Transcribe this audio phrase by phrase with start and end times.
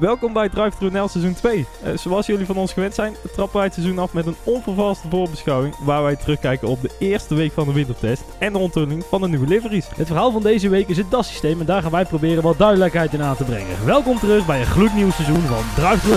[0.00, 1.66] Welkom bij Drive seizoen 2.
[1.82, 5.08] Eh, zoals jullie van ons gewend zijn, trappen wij het seizoen af met een onvervalste
[5.08, 9.20] voorbeschouwing waar wij terugkijken op de eerste week van de wintertest en de onthulling van
[9.20, 9.88] de nieuwe liveries.
[9.96, 13.12] Het verhaal van deze week is het DAS-systeem en daar gaan wij proberen wat duidelijkheid
[13.12, 13.84] in aan te brengen.
[13.84, 16.08] Welkom terug bij een gloednieuw seizoen van Drive.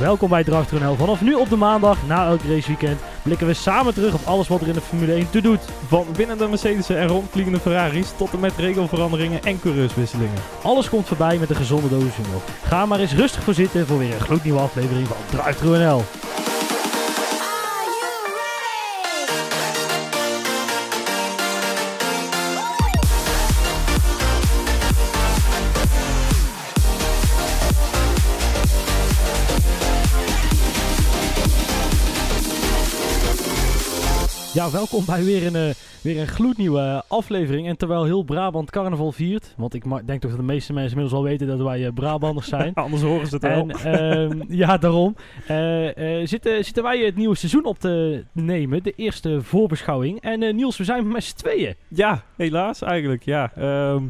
[0.00, 0.44] Welkom bij
[0.80, 0.94] NL.
[0.96, 4.60] Vanaf nu op de maandag, na elk raceweekend, blikken we samen terug op alles wat
[4.60, 5.60] er in de Formule 1 te doet.
[5.88, 10.38] Van winnende Mercedes en rondvliegende Ferraris tot en met regelveranderingen en coureurswisselingen.
[10.62, 12.40] Alles komt voorbij met een gezonde dosis humor.
[12.64, 16.02] Ga maar eens rustig voor zitten voor weer een gloednieuwe aflevering van Drive NL.
[34.54, 37.66] Ja, welkom bij weer een, eh, weer een gloednieuwe aflevering.
[37.66, 41.20] En terwijl heel Brabant carnaval viert, want ik denk toch dat de meeste mensen inmiddels
[41.20, 42.74] wel weten dat wij eh, Brabanders zijn.
[42.74, 43.68] Anders horen ze het wel.
[43.68, 45.16] En ehm, ja, daarom
[45.46, 50.20] eh, zitten, zitten wij het nieuwe seizoen op te nemen, de eerste voorbeschouwing.
[50.20, 51.74] En Niels, we zijn met z'n tweeën.
[51.88, 53.24] Ja, helaas eigenlijk.
[53.24, 53.52] Ja.
[53.56, 54.02] Ehm,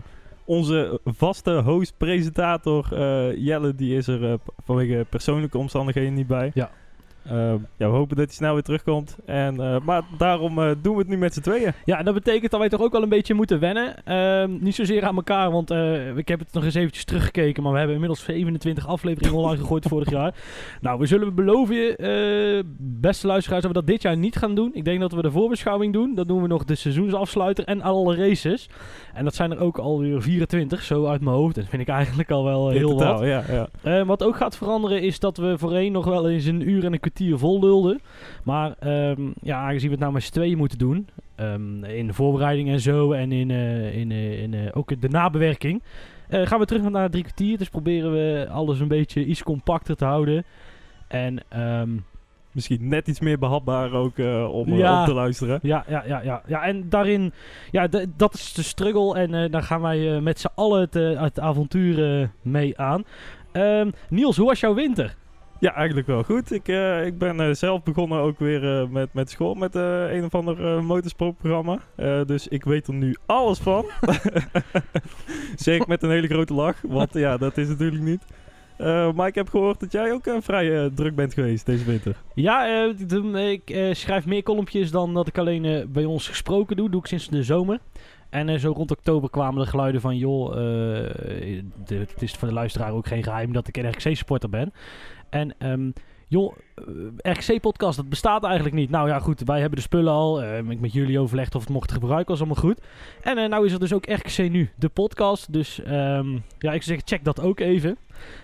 [0.45, 6.51] onze vaste host, presentator eh, Jelle, die is er vanwege persoonlijke omstandigheden niet bij.
[6.55, 6.71] Ja.
[7.31, 9.17] Ehm, ja, we hopen dat hij snel weer terugkomt.
[9.25, 11.73] En, eh, maar daarom eh, doen we het nu met z'n tweeën.
[11.85, 14.05] Ja, en dat betekent dat wij toch ook wel een beetje moeten wennen.
[14.05, 17.63] Ehm, niet zozeer aan elkaar, want eh, ik heb het nog eens eventjes teruggekeken.
[17.63, 20.35] Maar we hebben inmiddels 27 afleveringen online gegooid vorig jaar.
[20.81, 24.71] Nou, we zullen beloven je, beste luisteraars, dat we dat dit jaar niet gaan doen.
[24.75, 26.15] Ik denk dat we de voorbeschouwing doen.
[26.15, 28.69] Dan doen we nog de seizoensafsluiter en alle races.
[29.15, 31.55] En dat zijn er ook alweer 24, zo uit mijn hoofd.
[31.55, 33.27] Dat vind ik eigenlijk al wel heel totaal, wat.
[33.27, 34.05] Ja, ja.
[34.05, 37.01] Wat ook gaat veranderen is dat we voorheen nog wel eens een uur en een
[37.01, 38.01] kwartier vol lulden.
[38.45, 42.13] Maar ehm, ja, aangezien we het nou met z'n tweeën moeten doen, ehm, in de
[42.13, 45.83] voorbereiding en zo en in, eh, in, eh, in eh, ook de nabewerking,
[46.31, 47.59] gaan we terug naar drie kwartier.
[47.59, 50.45] Dus proberen we alles een beetje iets compacter te houden.
[51.09, 51.91] En ehm,
[52.53, 54.19] Misschien net iets meer behapbaar ook
[54.51, 55.01] om Ja.
[55.01, 55.59] op te luisteren.
[55.63, 57.33] ja, ja, ja, ja, ja, en daarin,
[57.71, 59.15] ja, dat is de struggle.
[59.19, 63.05] En eh, daar gaan wij met z'n allen het, het avontuur mee aan.
[64.09, 65.17] Niels, hoe was jouw winter?
[65.61, 66.53] Ja, eigenlijk wel goed.
[66.53, 70.25] Ik, eh, ik ben eh, zelf begonnen ook weer eh, met, met school, met een
[70.25, 71.79] of ander motorsportprogramma.
[72.27, 73.85] Dus ik weet er nu alles van.
[75.65, 78.23] ik met een hele grote lach, want ja, dat is natuurlijk niet.
[79.15, 82.17] Maar ik heb gehoord dat jij ook vrij druk bent geweest deze winter.
[82.35, 82.85] Ja,
[83.35, 86.91] ik schrijf meer kolompjes dan dat ik alleen bij ons gesproken doe.
[86.91, 87.79] Doe ik sinds de zomer.
[88.31, 90.17] En zo rond oktober kwamen de geluiden van...
[90.17, 94.73] joh, de- het is voor de luisteraar ook geen geheim dat ik een RKC-supporter ben.
[95.31, 95.91] En ehm,
[96.29, 96.55] joh,
[97.23, 98.91] eh, RKC-podcast, dat bestaat eigenlijk niet.
[98.91, 100.43] Nou ja, goed, wij hebben de spullen al.
[100.43, 102.81] eh, ik met jullie overlegd of het mochten gebruiken, was allemaal goed.
[103.23, 105.53] En eh, nou is er dus ook RKC Nu, de podcast.
[105.53, 107.97] Dus ehm, ja, ik zeg, check dat ook even.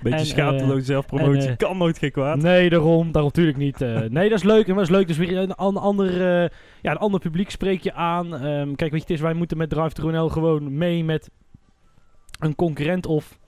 [0.03, 2.37] Beetje En, eh, zelfpromotie, kan nooit geen kwaad.
[2.37, 3.79] Nee, daarom, daarom natuurlijk niet.
[4.11, 4.69] nee, dat is leuk.
[4.69, 5.07] En dat is leuk.
[5.07, 6.21] Dus weer een, an- ander,
[6.83, 8.29] ja, een ander publiek spreek je aan.
[8.77, 11.31] Kijk, weet je, het is, wij moeten met Drive NL gewoon mee met
[12.39, 13.39] een concurrent of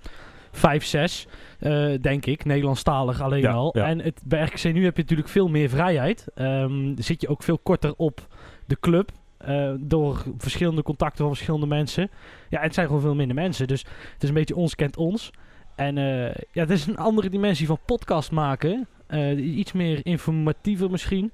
[0.59, 1.27] 5, 6,
[1.59, 2.45] eh, denk ik.
[2.45, 3.71] Nederlandstalig alleen Ja, al.
[3.79, 3.87] ja.
[3.87, 6.27] En het, bij RKC nu heb je natuurlijk veel meer vrijheid.
[6.35, 8.27] Ehm, zit je ook veel korter op
[8.67, 9.11] de club.
[9.39, 12.11] eh, door verschillende contacten van verschillende mensen.
[12.49, 13.67] Ja, en het zijn gewoon veel minder mensen.
[13.67, 13.81] Dus
[14.13, 15.31] het is een beetje ons kent ons.
[15.77, 18.89] En eh, ja, het is een andere dimensie van podcast maken.
[19.37, 21.33] Iets meer informatiever misschien.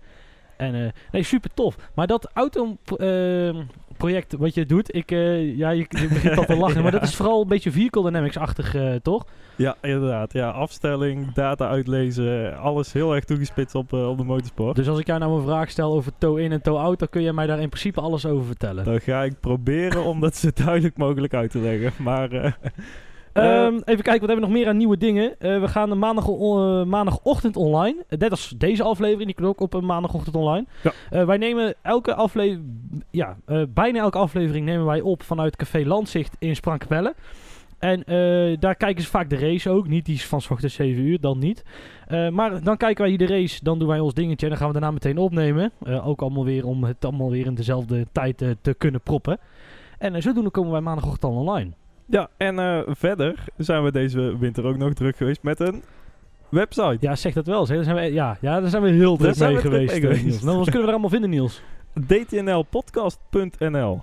[0.56, 1.76] En nee, super tof.
[1.94, 2.30] Maar dat
[4.04, 6.82] auto-project wat je doet, ik, eh, ja, je, je begint al te lachen.
[6.84, 9.26] Maar dat is vooral een beetje vehicle dynamics-achtig, eh, toch?
[9.56, 10.32] Ja, inderdaad.
[10.32, 14.76] Ja, afstelling, data uitlezen, alles heel erg toegespitst op, eh, op de motorsport.
[14.76, 17.32] Dus als ik jou nou een vraag stel over toe-in en toe-out, dan kun je
[17.32, 18.84] mij daar in principe alles over vertellen.
[18.84, 21.92] Dan ga ik proberen om dat zo duidelijk mogelijk uit te leggen.
[22.04, 22.56] Maar
[23.34, 25.41] eh, Ehm, even kijken, wat hebben we nog meer aan nieuwe dingen?
[25.41, 28.05] Eh, we gaan maandag, eh, maandagochtend online.
[28.09, 30.67] Net als deze aflevering, die komt ook op een maandagochtend online.
[30.83, 31.27] Ja.
[31.27, 33.37] Wij nemen elke aflevering, ja,
[33.69, 37.15] bijna elke aflevering nemen wij op vanuit Café Landzicht in Sprangkapelle.
[37.78, 38.03] En
[38.60, 39.89] daar kijken ze vaak de race ook.
[39.89, 41.65] Niet die is van s ochtends 7 uur, dan niet.
[42.30, 44.66] Maar dan kijken wij hier de race, dan doen wij ons dingetje en dan gaan
[44.66, 45.72] we daarna meteen opnemen.
[46.04, 49.39] Ook allemaal weer om het allemaal weer in dezelfde tijd te kunnen proppen.
[49.98, 51.71] En zodoende komen wij maandagochtend online.
[52.06, 55.83] Ja, en eh, verder zijn we deze winter ook nog druk geweest met een
[56.48, 56.97] website.
[57.01, 57.66] Ja, zeg dat wel.
[57.66, 57.77] Zeg.
[57.77, 59.86] Daar zijn we, ja, ja, daar zijn we heel druk mee geweest.
[59.86, 60.24] mee eh, geweest.
[60.24, 60.42] Niels.
[60.42, 61.62] Nou, wat kunnen we er allemaal vinden, Niels?
[62.06, 64.03] dtnlpodcast.nl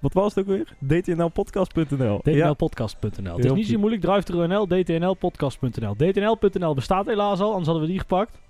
[0.00, 0.76] Wat was het ook weer?
[1.00, 3.36] dtnlpodcast.nl Ja, dtnlpodcast.nl.
[3.36, 4.02] Het is niet zo moeilijk.
[4.02, 5.94] Drive-thru-NL, dtnlpodcast.nl.
[5.96, 8.40] dtnl.nl bestaat helaas al, anders hadden we die gepakt.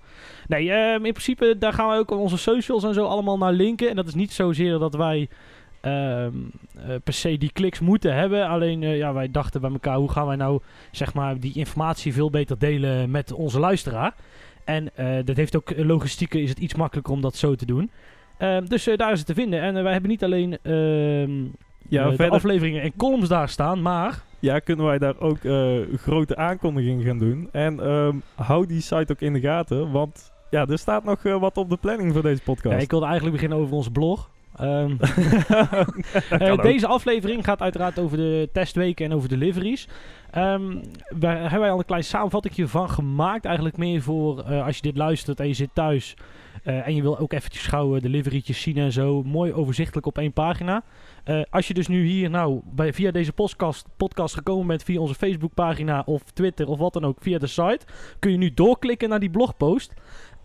[0.49, 3.89] Nee, ehm, in principe daar gaan we ook onze socials en zo allemaal naar linken.
[3.91, 5.29] En dat is niet zozeer dat wij
[5.81, 6.35] ehm,
[6.77, 8.49] eh, per se die kliks moeten hebben.
[8.49, 10.61] Alleen eh, ja, wij dachten bij elkaar, hoe gaan wij nou
[10.91, 14.15] zeg maar, die informatie veel beter delen met onze luisteraar.
[14.65, 17.91] En eh, dat heeft ook logistiek is het iets makkelijker om dat zo te doen.
[18.39, 19.61] Ehm, dus daar is het te vinden.
[19.61, 21.45] En wij hebben niet alleen ehm,
[21.89, 25.39] Ja, de afleveringen en columns daar staan, maar ja, kunnen wij daar ook
[25.97, 27.49] grote aankondigingen gaan doen.
[27.53, 31.57] En ehm, hou die site ook in de gaten, want ja, er staat nog wat
[31.57, 32.75] op de planning voor deze podcast.
[32.75, 34.31] ja, ik wilde eigenlijk beginnen over onze blog.
[34.59, 34.97] Ehm,
[36.31, 39.89] Eh, deze aflevering gaat uiteraard over de testweken en over deliveries.
[40.31, 40.77] Ehm
[41.17, 43.45] daar hebben wij al een klein samenvatting van gemaakt.
[43.45, 46.15] Eigenlijk meer voor eh, als je dit luistert en je zit thuis.
[46.63, 49.23] eh, en je wil ook eventjes gauw deliverytjes zien en zo.
[49.23, 50.83] Mooi overzichtelijk op één pagina.
[51.51, 55.15] Als je dus nu hier nou bij, via deze podcast, podcast gekomen bent via onze
[55.15, 57.81] Facebookpagina of Twitter of wat dan ook via de site.
[58.19, 59.93] Kun je nu doorklikken naar die blogpost.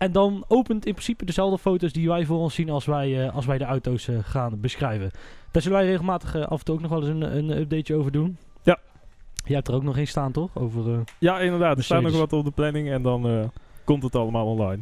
[0.04, 3.36] En dan opent in principe dezelfde foto's die wij voor ons zien als wij, eh,
[3.36, 5.12] als wij de auto's eh, gaan beschrijven.
[5.52, 8.00] Daar zullen wij regelmatig eh, af en toe ook nog wel eens een, een updateje
[8.00, 8.38] over doen.
[8.64, 8.80] Ja.
[9.46, 10.50] Jij hebt er ook nog één staan, toch?
[10.54, 11.78] Over, Ja, inderdaad.
[11.78, 13.52] Er staat nog wat op de planning en dan
[13.84, 14.82] komt het allemaal online.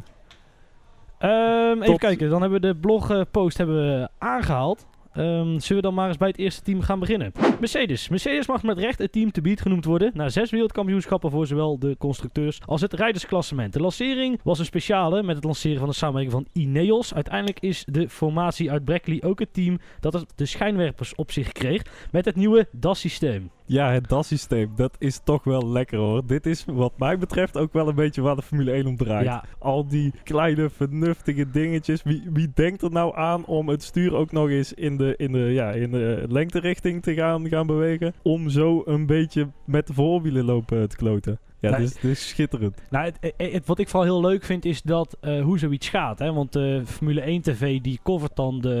[1.18, 4.86] Ehm, even kijken, dan hebben we de blogpost hebben we aangehaald.
[5.12, 7.32] Ehm, zullen we dan maar eens bij het eerste team gaan beginnen?
[7.60, 8.08] Mercedes.
[8.08, 10.10] Mercedes mag met recht het team te beat genoemd worden.
[10.14, 13.72] Na zes wereldkampioenschappen voor zowel de constructeurs als het rijdersklassement.
[13.72, 17.14] De lancering was een speciale met het lanceren van de samenwerking van Ineos.
[17.14, 21.82] Uiteindelijk is de formatie uit Brackley ook het team dat de schijnwerpers op zich kreeg
[22.10, 23.50] met het nieuwe DAS-systeem.
[23.72, 26.26] Ja, het DAS-systeem, dat is toch wel lekker hoor.
[26.26, 29.24] Dit is wat mij betreft ook wel een beetje waar de Formule 1 om draait.
[29.24, 32.02] Ja, Al die kleine vernuftige dingetjes.
[32.02, 35.32] Wie, wie denkt er nou aan om het stuur ook nog eens in de, in
[35.32, 38.14] de, ja, in de lengterichting te gaan, gaan bewegen?
[38.22, 41.38] Om zo een beetje met de voorwielen lopen te kloten.
[41.60, 41.80] Ja, Nee.
[41.80, 42.82] dit, is, dit is schitterend.
[42.90, 45.88] Nou, het, het- het- wat ik vooral heel leuk vind is dat eh, hoe zoiets
[45.88, 46.18] gaat.
[46.18, 46.32] Hè?
[46.32, 48.76] Want de Formule 1 TV die covert dan de,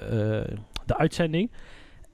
[0.00, 0.56] eh,
[0.86, 1.50] de uitzending.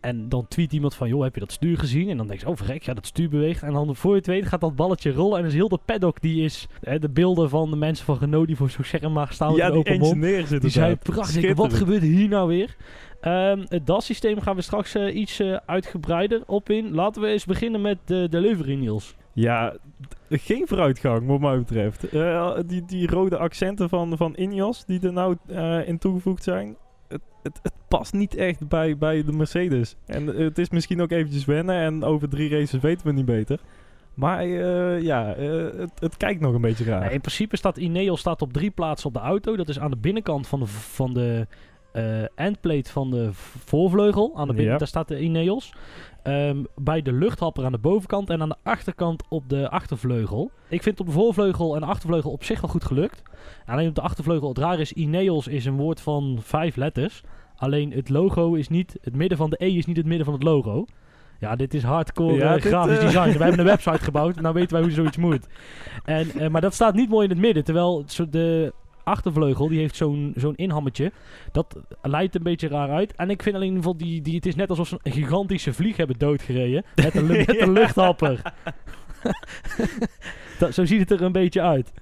[0.00, 2.08] En dan tweet iemand van, joh, heb je dat stuur gezien?
[2.08, 3.62] En dan denk je, oh verrek, ja, dat stuur beweegt.
[3.62, 5.38] En dan voor je het weet gaat dat balletje rollen.
[5.38, 6.66] En dus heel de paddock, die is...
[6.80, 9.70] Hè, de beelden van de mensen van Renault die voor zo'n scherm maar staan ja,
[9.70, 10.96] die engineer zit Die daar.
[10.96, 12.76] prachtig, wat gebeurt hier nou weer?
[13.20, 16.94] Ehm, het DAS-systeem gaan we straks eh, iets eh, uitgebreider op in.
[16.94, 19.16] Laten we eens beginnen met de delivery, Niels.
[19.32, 19.76] Ja,
[20.30, 22.08] geen vooruitgang wat mij betreft.
[22.08, 25.36] Eh, die, die rode accenten van, van Ineos die er nou
[25.86, 26.76] in toegevoegd zijn.
[27.08, 29.96] Het, het, het past niet echt bij, bij de Mercedes.
[30.06, 31.74] En eh, het is misschien ook eventjes wennen.
[31.74, 33.60] En over drie races weten we niet beter.
[34.14, 37.12] Maar eh, ja, eh, het, het kijkt nog een beetje raar.
[37.12, 39.56] In principe staat Ineos staat op drie plaatsen op de auto.
[39.56, 41.46] Dat is aan de binnenkant van de, van de
[42.34, 43.28] endplate van de
[43.64, 44.32] voorvleugel.
[44.36, 44.78] Aan de binnen, Ja.
[44.78, 45.72] Daar staat de Ineos.
[46.22, 50.50] Ehm, bij de luchthapper aan de bovenkant en aan de achterkant op de achtervleugel.
[50.68, 53.22] Ik vind op de voorvleugel en de achtervleugel op zich wel goed gelukt.
[53.66, 57.22] Alleen op de achtervleugel, het raar is, Ineos is een woord van vijf letters.
[57.58, 60.34] Alleen het logo is niet, het midden van de E is niet het midden van
[60.34, 60.84] het logo.
[61.40, 63.32] Ja, dit is hardcore Ja, eh, dit, grafisch eh, design.
[63.32, 65.46] We hebben een website gebouwd, nou weten wij hoe zoiets moet.
[66.04, 67.64] En, eh, maar dat staat niet mooi in het midden.
[67.64, 68.72] Terwijl de
[69.04, 71.12] achtervleugel, die heeft zo'n zo'n inhammetje.
[71.52, 73.14] Dat leidt een beetje raar uit.
[73.14, 75.12] En ik vind alleen in ieder geval, die, die, het is net alsof ze een
[75.12, 76.84] gigantische vlieg hebben doodgereden.
[76.94, 78.42] Met een, met een luchthapper.
[80.58, 81.92] dat, zo ziet het er een beetje uit.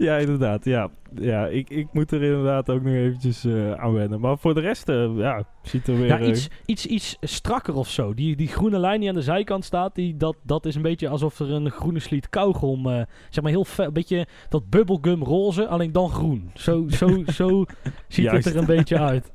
[0.00, 0.64] Ja, inderdaad.
[0.64, 4.20] Ja, ja ik, ik moet er inderdaad ook nog eventjes eh, aan wennen.
[4.20, 6.06] Maar voor de rest, eh, ja, ziet er weer...
[6.06, 8.14] Ja, eh, iets, iets, iets strakker of zo.
[8.14, 11.08] Die, die groene lijn die aan de zijkant staat, die, dat, dat is een beetje
[11.08, 15.68] alsof er een groene sliet kauwgom, zeg maar heel fel, een beetje dat bubblegum roze,
[15.68, 16.50] alleen dan groen.
[16.54, 17.64] Zo, zo, zo
[18.08, 18.44] ziet Juist.
[18.44, 19.32] het er een beetje uit.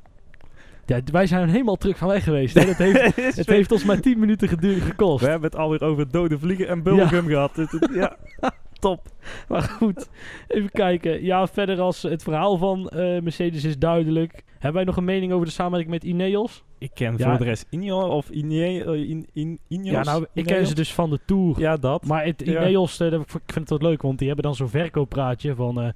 [0.85, 2.55] Ja, wij zijn helemaal terug van weg geweest.
[2.59, 2.65] Hè?
[2.65, 5.23] Dat heeft, het heeft ons maar 10 minuten geduurd gekost.
[5.23, 7.55] We hebben het alweer over dode vliegen en bubblegum gehad.
[7.55, 8.15] Het- het- ja,
[8.85, 9.01] top.
[9.49, 10.09] Maar goed,
[10.47, 11.23] even kijken.
[11.23, 14.43] Ja, verder als het verhaal van eh, Mercedes is duidelijk.
[14.51, 16.63] Hebben wij nog een mening over de samenwerking met Ineos?
[16.77, 17.29] Ik ken Ja.
[17.29, 19.91] voor de rest Inio of Ine, eh, in, in, Ineos.
[19.91, 20.69] Ja, nou, ik ken Ineos?
[20.69, 21.59] ze dus van de Tour.
[21.59, 22.05] Ja, dat.
[22.05, 22.41] Maar het.
[22.41, 25.93] Ineos, eh, ik vind het wel leuk, want die hebben dan zo'n verkooppraatje van...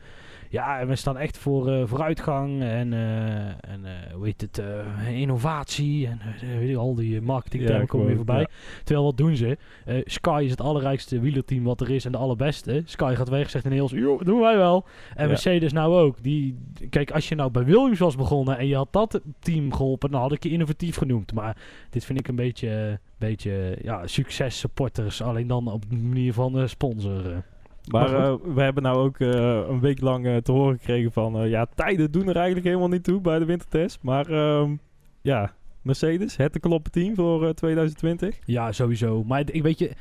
[0.49, 4.61] ja, we staan echt voor eh, vooruitgang en, eh, en eh, hoe heet het,
[5.09, 6.19] innovatie en
[6.59, 8.47] weet je, al die marketingtermen Ja, komen weer voorbij.
[8.83, 9.57] Terwijl, wat doen ze?
[10.05, 12.81] Sky is het allerrijkste wielerteam wat er is en de allerbeste.
[12.85, 14.85] Sky gaat weg, zegt Ineos, joh, doen wij wel.
[15.15, 15.29] En Ja.
[15.29, 16.23] Mercedes nou ook.
[16.23, 16.57] Die,
[16.89, 20.21] kijk, als je nou bij Williams was begonnen en je had dat team geholpen, dan
[20.21, 21.33] had ik je innovatief genoemd.
[21.33, 21.57] Maar
[21.89, 26.59] dit vind ik een beetje, beetje ja, succes supporters, alleen dan op de manier van
[26.59, 27.43] eh sponsor.
[27.87, 29.29] Maar eh, we hebben nou ook eh,
[29.69, 31.49] een week lang eh, te horen gekregen van...
[31.49, 33.99] ja, tijden doen er eigenlijk helemaal niet toe bij de wintertest.
[34.01, 34.75] Maar ehm,
[35.21, 38.39] ja, Mercedes, het te kloppen team voor eh, 2020.
[38.45, 39.23] Ja, sowieso.
[39.23, 39.91] Maar ik weet je,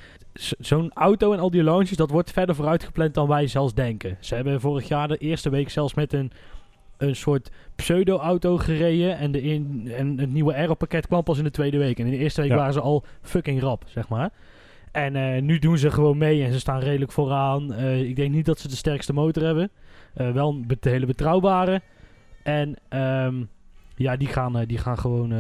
[0.59, 4.17] zo'n auto en al die launches, dat wordt verder vooruit gepland dan wij zelfs denken.
[4.21, 6.33] Ze hebben vorig jaar de eerste week zelfs met een
[6.97, 9.19] een soort pseudo-auto gereden.
[9.19, 11.99] En, de in, en het nieuwe aero-pakket kwam pas in de tweede week.
[11.99, 12.57] En in de eerste week Ja.
[12.57, 14.31] waren ze al fucking rap, zeg maar.
[14.93, 17.73] En eh, nu doen ze gewoon mee en ze staan redelijk vooraan.
[17.73, 19.71] Eh, ik denk niet dat ze de sterkste motor hebben.
[20.15, 21.83] Eh, wel een hele betrouwbare.
[22.43, 23.45] En ehm,
[23.95, 25.33] ja, die gaan, die gaan gewoon,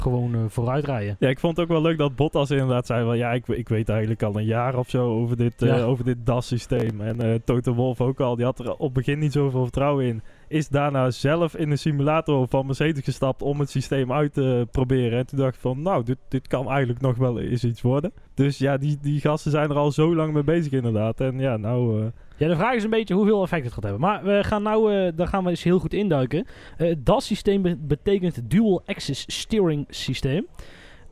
[0.00, 1.16] gewoon eh, vooruit rijden.
[1.18, 3.68] Ja, ik vond het ook wel leuk dat Bottas inderdaad zei van ja, ik, ik
[3.68, 7.00] weet eigenlijk al een jaar of zo over dit, eh, over dit DAS-systeem.
[7.00, 10.04] En eh Toto Wolff ook al, die had er op het begin niet zoveel vertrouwen
[10.04, 10.22] in.
[10.48, 15.18] Is daarna zelf in de simulator van Mercedes gestapt om het systeem uit te proberen.
[15.18, 18.12] En toen dacht ik van nou, dit, dit kan eigenlijk nog wel eens iets worden.
[18.34, 21.20] Dus ja, die, die gasten zijn er al zo lang mee bezig inderdaad.
[21.20, 22.10] En ja, nou...
[22.36, 24.00] Ja, de vraag is een beetje hoeveel effect het gaat hebben.
[24.00, 26.46] Maar we gaan nou, eh, daar gaan we eens heel goed induiken.
[26.76, 30.46] Eh, Het DAS-systeem be- betekent Dual Axis Steering Systeem.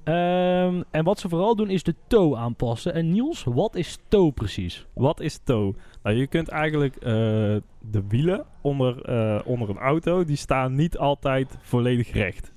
[0.04, 2.94] Ehm, en wat ze vooral doen is de toe aanpassen.
[2.94, 4.86] En Niels, wat is toe precies?
[4.94, 5.74] Wat is toe?
[6.02, 7.02] Nou, je kunt eigenlijk eh,
[7.90, 8.94] de wielen onder,
[9.46, 12.52] onder een auto, die staan niet altijd volledig recht.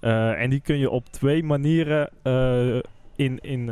[0.00, 2.10] En die kun je op twee manieren
[3.16, 3.66] in, in,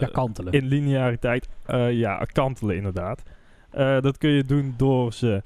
[0.00, 0.52] Ja, kantelen.
[0.52, 1.48] in lineariteit
[1.90, 3.22] ja, kantelen inderdaad.
[3.78, 5.42] Eh, dat kun je doen door ze,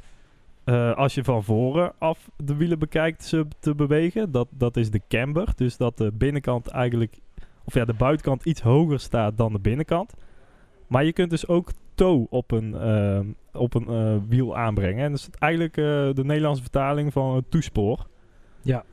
[0.65, 4.31] eh, als je van voren af de wielen bekijkt, ze te bewegen.
[4.31, 5.53] Dat, dat is de camber.
[5.57, 7.19] Dus dat de binnenkant eigenlijk,
[7.65, 10.15] of ja, de buitenkant iets hoger staat dan de binnenkant.
[10.87, 13.21] Maar je kunt dus ook toe op een, eh,
[13.53, 15.05] op een wiel aanbrengen.
[15.05, 15.75] En dat is eigenlijk
[16.17, 18.07] de Nederlandse vertaling van een toespoor.
[18.63, 18.85] Ja.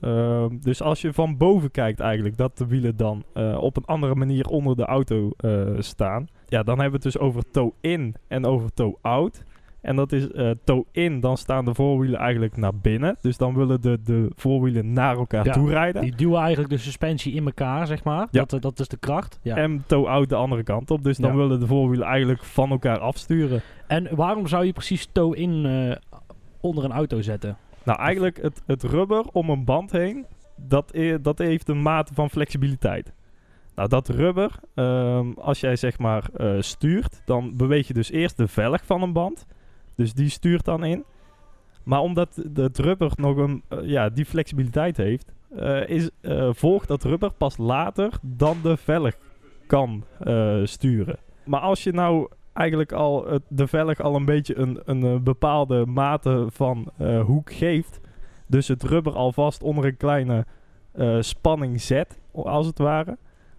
[0.00, 3.24] Ehm, dus als je van boven kijkt eigenlijk, dat de wielen dan
[3.58, 5.30] op een andere manier onder de auto
[5.78, 6.28] staan.
[6.48, 9.44] Ja, dan hebben we het dus over toe-in en over toe-out.
[9.80, 13.16] En dat is eh toe-in, dan staan de voorwielen eigenlijk naar binnen.
[13.20, 16.02] Dus dan willen de, de voorwielen naar elkaar Ja, toe rijden.
[16.02, 18.28] Die duwen eigenlijk de suspensie in elkaar, zeg maar.
[18.30, 18.40] Ja.
[18.40, 19.38] Dat, eh, dat is de kracht.
[19.42, 19.56] Ja.
[19.56, 21.04] En, En toe-out de andere kant op.
[21.04, 23.60] Dus dan willen de voorwielen eigenlijk van elkaar afsturen.
[24.10, 25.96] waarom zou je precies toe-in eh,
[26.60, 27.56] onder een auto zetten?
[27.84, 30.26] Nou, eigenlijk het, het rubber om een band heen,
[30.56, 33.12] dat, e- dat heeft een mate van flexibiliteit.
[33.76, 38.36] Nou, dat rubber, ehm, als jij zeg maar eh, stuurt, dan beweeg je dus eerst
[38.36, 39.46] de velg van een band.
[39.94, 41.04] Dus die stuurt dan in.
[41.82, 46.10] Maar omdat het rubber nog een, eh, ja, die flexibiliteit heeft, eh, is,
[46.50, 49.14] volgt dat rubber pas later dan de velg
[49.66, 50.04] kan
[50.64, 51.18] sturen.
[51.44, 56.46] Maar als je nou eigenlijk al de velg al een beetje een, een, bepaalde mate
[56.48, 56.92] van
[57.26, 58.00] hoek geeft,
[58.46, 60.46] dus het rubber alvast onder een kleine
[61.20, 63.16] spanning zet, als het ware,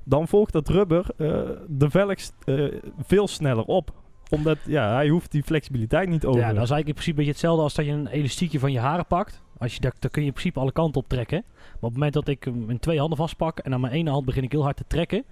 [0.08, 1.28] dan volgt dat rubber eh,
[1.68, 2.66] de velg eh,
[3.06, 3.94] veel sneller op
[4.30, 6.40] omdat ja, hij hoeft die flexibiliteit niet over.
[6.40, 8.80] Ja, dat is eigenlijk in principe beetje hetzelfde als dat je een elastiekje van je
[8.80, 9.42] haren pakt.
[9.58, 11.44] Als je dat, dan kun je in principe alle kanten op trekken.
[11.48, 14.10] Maar op het moment dat ik hem in twee handen vastpak en aan mijn ene
[14.10, 15.24] hand begin ik heel hard te trekken.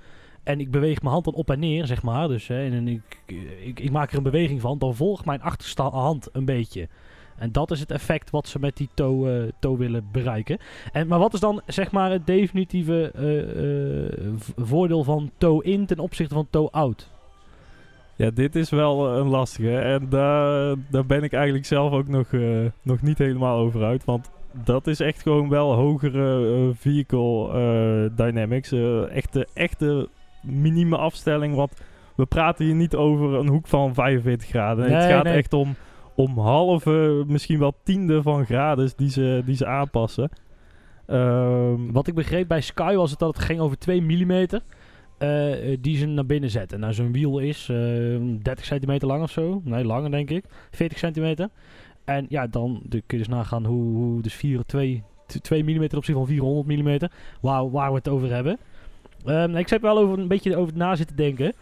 [0.43, 2.27] En ik beweeg mijn hand dan op en neer, zeg maar.
[2.27, 3.21] Dus hè, en ik,
[3.63, 4.77] ik, ik maak er een beweging van.
[4.77, 6.87] Dan volgt mijn achterste hand een beetje.
[7.37, 10.57] En dat is het effect wat ze met die toe, eh, toe willen bereiken.
[10.91, 13.11] En, maar wat is dan zeg maar het definitieve
[14.37, 17.09] v- voordeel van toe in ten opzichte van toe out?
[18.15, 19.77] Ja, dit is wel een lastige.
[19.77, 22.27] En daar, daar ben ik eigenlijk zelf ook nog,
[22.81, 24.05] nog niet helemaal over uit.
[24.05, 24.29] Want
[24.63, 28.71] dat is echt gewoon wel hogere eh, vehicle eh, dynamics.
[29.11, 30.09] echte, echte
[30.41, 31.55] minieme afstelling.
[31.55, 31.73] Want
[32.15, 34.91] we praten hier niet over een hoek van 45 graden.
[34.93, 35.33] het gaat nee.
[35.33, 35.75] echt om,
[36.15, 40.29] om halve, misschien wel tiende van graden die ze, die ze aanpassen.
[41.05, 44.31] Ehm, Wat ik begreep bij Sky was het dat het ging over 2 mm.
[44.31, 46.79] eh, eh, die ze naar binnen zetten.
[46.79, 47.75] Nou, zo'n wiel is eh
[48.41, 49.61] 30 centimeter lang of zo.
[49.63, 50.45] Nee, langer denk ik.
[50.71, 51.49] 40 centimeter.
[52.05, 55.03] En ja, dan kun je dus nagaan hoe, hoe dus 4, 2,
[55.41, 57.09] 2 mm op zich van 400 mm.
[57.41, 58.57] Waar, waar we het over hebben.
[59.25, 61.53] Ehm, ik zit wel over, een beetje over na zitten denken.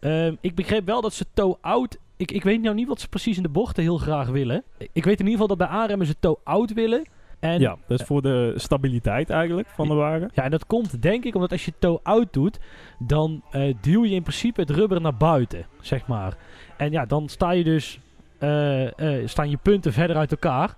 [0.00, 1.98] Ehm, ik begreep wel dat ze toe-out...
[2.16, 4.64] Ik, ik weet nou niet wat ze precies in de bochten heel graag willen.
[4.78, 7.06] Ik weet in ieder geval dat bij aanremmen ze toe-out willen.
[7.38, 10.30] En ja, dat is voor de stabiliteit eigenlijk van de wagen.
[10.34, 12.58] ja, en dat komt denk ik omdat als je toe-out doet,
[12.98, 16.36] dan eh, duw je in principe het rubber naar buiten, zeg maar.
[16.76, 18.00] En ja, dan sta je dus,
[18.38, 20.76] eh, eh, staan je punten verder uit elkaar.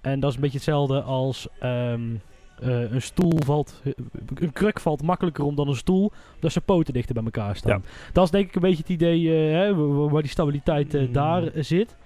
[0.00, 2.14] En dat is een beetje hetzelfde als ehm,
[2.62, 3.82] eh, een stoel valt,
[4.34, 7.84] een kruk valt makkelijker om dan een stoel, omdat zijn poten dichter bij elkaar staan.
[8.12, 10.94] Dat is denk ik een beetje het idee eh, hè, wa- wa- waar die stabiliteit
[10.94, 11.12] eh, Mm.
[11.12, 11.96] daar eh, zit.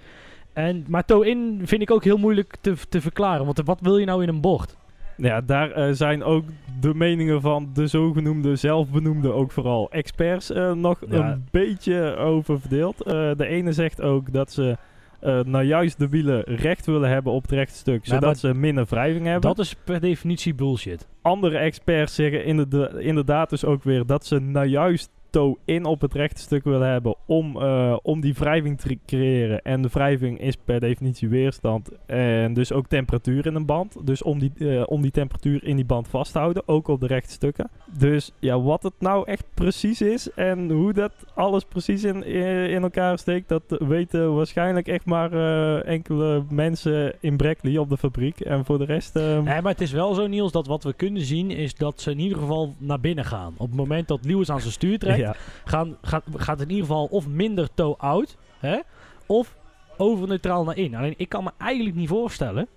[0.52, 4.06] En, maar toe-in vind ik ook heel moeilijk te, te verklaren, want wat wil je
[4.06, 4.76] nou in een bocht?
[5.16, 6.44] Ja, daar eh, zijn ook
[6.80, 11.30] de meningen van de zogenoemde zelfbenoemde, ook vooral experts, eh, nog Ja.
[11.32, 13.02] een beetje over verdeeld.
[13.02, 14.76] Eh, de ene zegt ook dat ze
[15.22, 18.86] nou juist de wielen recht willen hebben op het rechte stuk, zodat maar ze minder
[18.88, 19.40] wrijving hebben.
[19.54, 21.08] Dat is per definitie bullshit.
[21.22, 26.14] Andere experts zeggen inderda- inderdaad dus ook weer dat ze nou juist toe-in op het
[26.14, 29.62] rechte stuk willen hebben om, eh, om die wrijving te creëren.
[29.62, 34.06] En de wrijving is per definitie weerstand en dus ook temperatuur in een band.
[34.06, 37.00] Dus om die, eh, om die temperatuur in die band vast te houden, ook op
[37.00, 37.70] de rechte stukken.
[37.98, 42.24] Dus ja, wat het nou echt precies is en hoe dat alles precies in,
[42.70, 47.96] in elkaar steekt, dat weten waarschijnlijk echt maar eh, enkele mensen in Brackley op de
[47.96, 48.40] fabriek.
[48.40, 49.16] En voor de rest...
[49.16, 52.00] eh, Nee, maar het is wel zo, Niels, dat wat we kunnen zien is dat
[52.00, 53.52] ze in ieder geval naar binnen gaan.
[53.56, 55.21] Op het moment dat Lewis aan zijn stuur trekt,
[55.64, 58.36] gaan, gaat, gaat in ieder geval of minder toe-out,
[59.26, 59.56] of
[59.96, 60.94] overneutraal naar in.
[60.94, 62.68] Alleen ik kan me eigenlijk niet voorstellen.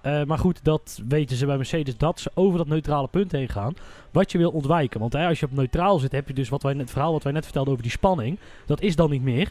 [0.00, 3.48] eh, maar goed, dat weten ze bij Mercedes, dat ze over dat neutrale punt heen
[3.48, 3.74] gaan.
[4.10, 5.00] Wat je wil ontwijken.
[5.00, 7.12] Want hè, als je op neutraal zit, heb je dus wat wij net, het verhaal
[7.12, 8.38] wat wij net vertelden over die spanning.
[8.66, 9.50] Dat is dan niet meer.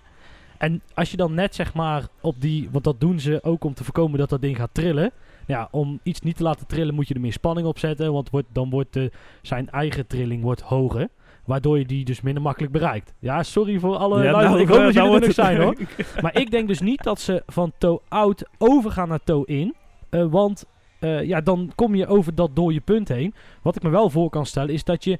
[0.57, 3.73] En als je dan net zeg maar op die, want dat doen ze ook om
[3.73, 5.11] te voorkomen dat dat ding gaat trillen.
[5.47, 8.13] Ja, om iets niet te laten trillen moet je er meer spanning op zetten.
[8.13, 8.99] Want wordt, dan wordt
[9.41, 11.09] zijn eigen trilling wordt hoger.
[11.47, 13.13] Waardoor je die dus minder makkelijk bereikt.
[13.19, 15.33] Ja, sorry voor alle Ja, nou, ik hoop eh, dat nou jullie er nog wordt
[15.33, 15.75] zijn hoor.
[16.23, 19.75] Maar ik denk dus niet dat ze van toe-out overgaan naar toe-in.
[20.09, 20.65] Eh, want
[20.99, 23.33] eh, ja, dan kom je over dat dode punt heen.
[23.61, 25.19] Wat ik me wel voor kan stellen is dat je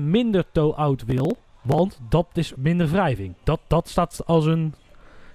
[0.00, 1.36] minder toe-out wil.
[1.62, 3.34] Want dat is minder wrijving.
[3.44, 4.74] Dat, dat staat als een...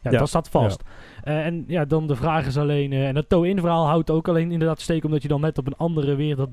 [0.01, 0.83] Ja, Ja, dat staat vast.
[1.23, 2.91] Eh, en ja, dan de vraag is alleen...
[2.91, 5.03] eh, en dat toe-in verhaal houdt ook alleen inderdaad steek...
[5.03, 6.35] omdat je dan net op een andere weer...
[6.35, 6.49] dat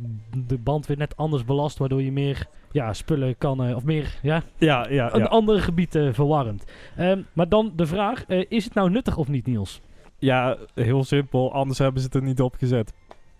[0.46, 1.78] de band weer net anders belast...
[1.78, 3.64] waardoor je meer ja, spullen kan...
[3.64, 5.26] eh, of meer ja, ja, ja, een ja.
[5.26, 6.64] andere gebied eh, verwarmt.
[6.96, 8.26] Ehm, maar dan de vraag...
[8.26, 9.80] is het nou nuttig of niet, Niels?
[10.18, 11.52] Ja, heel simpel.
[11.52, 12.92] Anders hebben ze het er niet op gezet.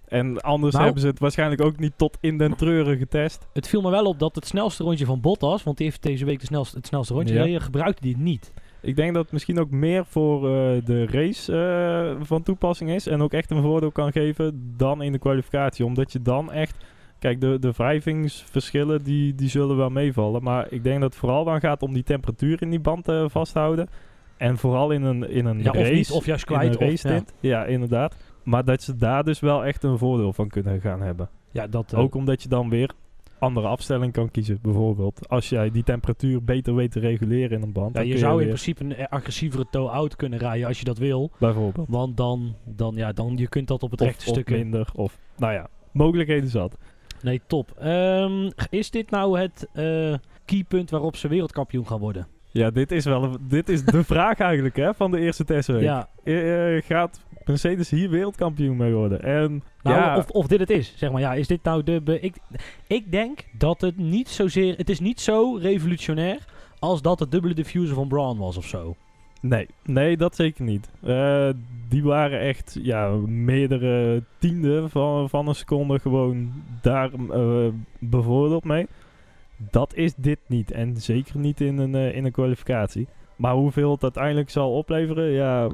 [0.09, 3.47] En anders Nou- hebben ze het waarschijnlijk ook niet tot in den treuren getest.
[3.53, 5.63] Het viel me wel op dat het snelste rondje van Bottas...
[5.63, 7.61] want die heeft deze week de snelste, het snelste rondje Ja.
[7.61, 8.53] gebruikte die niet.
[8.83, 13.07] Ik denk dat het misschien ook meer voor eh, de race eh, van toepassing is.
[13.07, 15.85] En ook echt een voordeel kan geven dan in de kwalificatie.
[15.85, 16.77] Omdat je dan echt...
[17.19, 20.43] Kijk, de, de wrijvingsverschillen die, die zullen wel meevallen.
[20.43, 23.25] Maar ik denk dat het vooral dan gaat om die temperatuur in die band eh,
[23.29, 23.89] vasthouden.
[24.37, 25.91] En vooral in een, in een Ja, race.
[25.91, 26.77] of niet, of juist in een kwijt.
[26.77, 27.65] Of, race ja.
[27.65, 28.17] inderdaad.
[28.43, 31.29] Maar dat ze daar dus wel echt een voordeel van kunnen gaan hebben.
[31.51, 31.95] ja, dat...
[31.95, 32.91] Ook omdat je dan weer
[33.41, 34.59] andere afstelling kan kiezen.
[34.63, 37.95] Bijvoorbeeld als jij die temperatuur beter weet te reguleren in een band.
[37.95, 40.67] ja, je zou in weer- principe een agressievere toe-out kunnen rijden...
[40.67, 41.31] als je dat wil.
[41.39, 41.89] Bijvoorbeeld.
[41.89, 42.55] Want dan...
[42.65, 44.51] dan, ja, dan je kunt dat op het Of, rechte stuk...
[44.51, 44.89] minder.
[44.95, 46.77] Of, nou ja, mogelijkheden zat.
[47.23, 47.71] Nee, top.
[47.79, 52.27] Ehm, is dit nou het eh, keypunt waarop ze wereldkampioen gaan worden?
[52.53, 55.83] Ja, dit is wel een- dit is de vraag eigenlijk hè, van de eerste testweek.
[55.83, 59.23] Ja, Eh, eh, gaat Mercedes hier wereldkampioen mee worden?
[59.23, 60.95] En nou, ja, of, of dit het is.
[60.97, 62.01] Zeg maar, ja, is dit nou de...
[62.01, 62.37] be- ik,
[62.87, 64.77] ik denk dat het niet zozeer...
[64.77, 66.39] Het is niet zo revolutionair
[66.79, 68.95] als dat de dubbele diffuser van Braun was of zo.
[69.41, 70.91] nee, nee, dat zeker niet.
[71.03, 71.49] Eh,
[71.89, 77.11] die waren echt ja, meerdere tienden van, van een seconde gewoon daar
[77.99, 78.87] bevoordeeld mee.
[79.71, 80.71] Dat is dit niet.
[80.71, 83.09] En zeker niet in een, eh, in een kwalificatie.
[83.37, 85.69] Maar hoeveel het uiteindelijk zal opleveren, ja,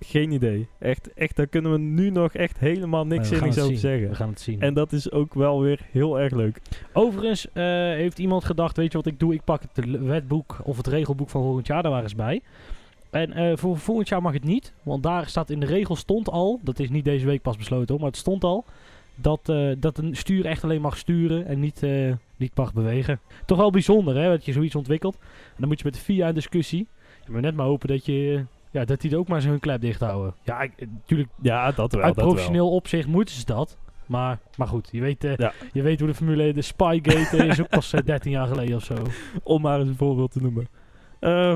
[0.00, 0.68] geen idee.
[0.78, 3.76] Echt, echt daar kunnen we nu nog echt helemaal niks het over zien.
[3.76, 4.08] zeggen.
[4.08, 4.60] We gaan het zien.
[4.60, 6.60] En dat is ook wel weer heel erg leuk.
[6.92, 9.34] Overigens eh, heeft iemand gedacht, weet je wat ik doe?
[9.34, 12.42] Ik pak het wetboek of het regelboek van volgend jaar, daar waren ze bij.
[13.10, 16.30] En eh, voor volgend jaar mag het niet, want daar staat in de regel stond
[16.30, 18.64] al, dat is niet deze week pas besloten hoor, maar het stond al,
[19.14, 21.82] dat, dat een stuur echt alleen mag sturen en niet,
[22.36, 23.20] niet mag bewegen.
[23.46, 25.16] Toch wel bijzonder hè, dat je zoiets ontwikkelt.
[25.20, 26.88] En dan moet je met de FIA in discussie.
[27.24, 28.44] Je moet net maar hopen dat je...
[28.70, 30.34] Ja, dat die er ook maar zijn klep dicht houden.
[30.42, 32.02] Ja, ik- eh, natuurlijk, Ja, dat wel.
[32.02, 32.26] uit dat wel.
[32.26, 33.78] professioneel opzicht moeten ze dat.
[34.06, 35.52] Maar, maar goed, je weet, eh, Ja.
[35.72, 38.84] je weet hoe de Formule de Spygate is ook pas eh, 13 jaar geleden of
[38.84, 38.94] zo.
[39.42, 40.68] Om maar eens een voorbeeld te noemen.
[41.20, 41.54] Eh,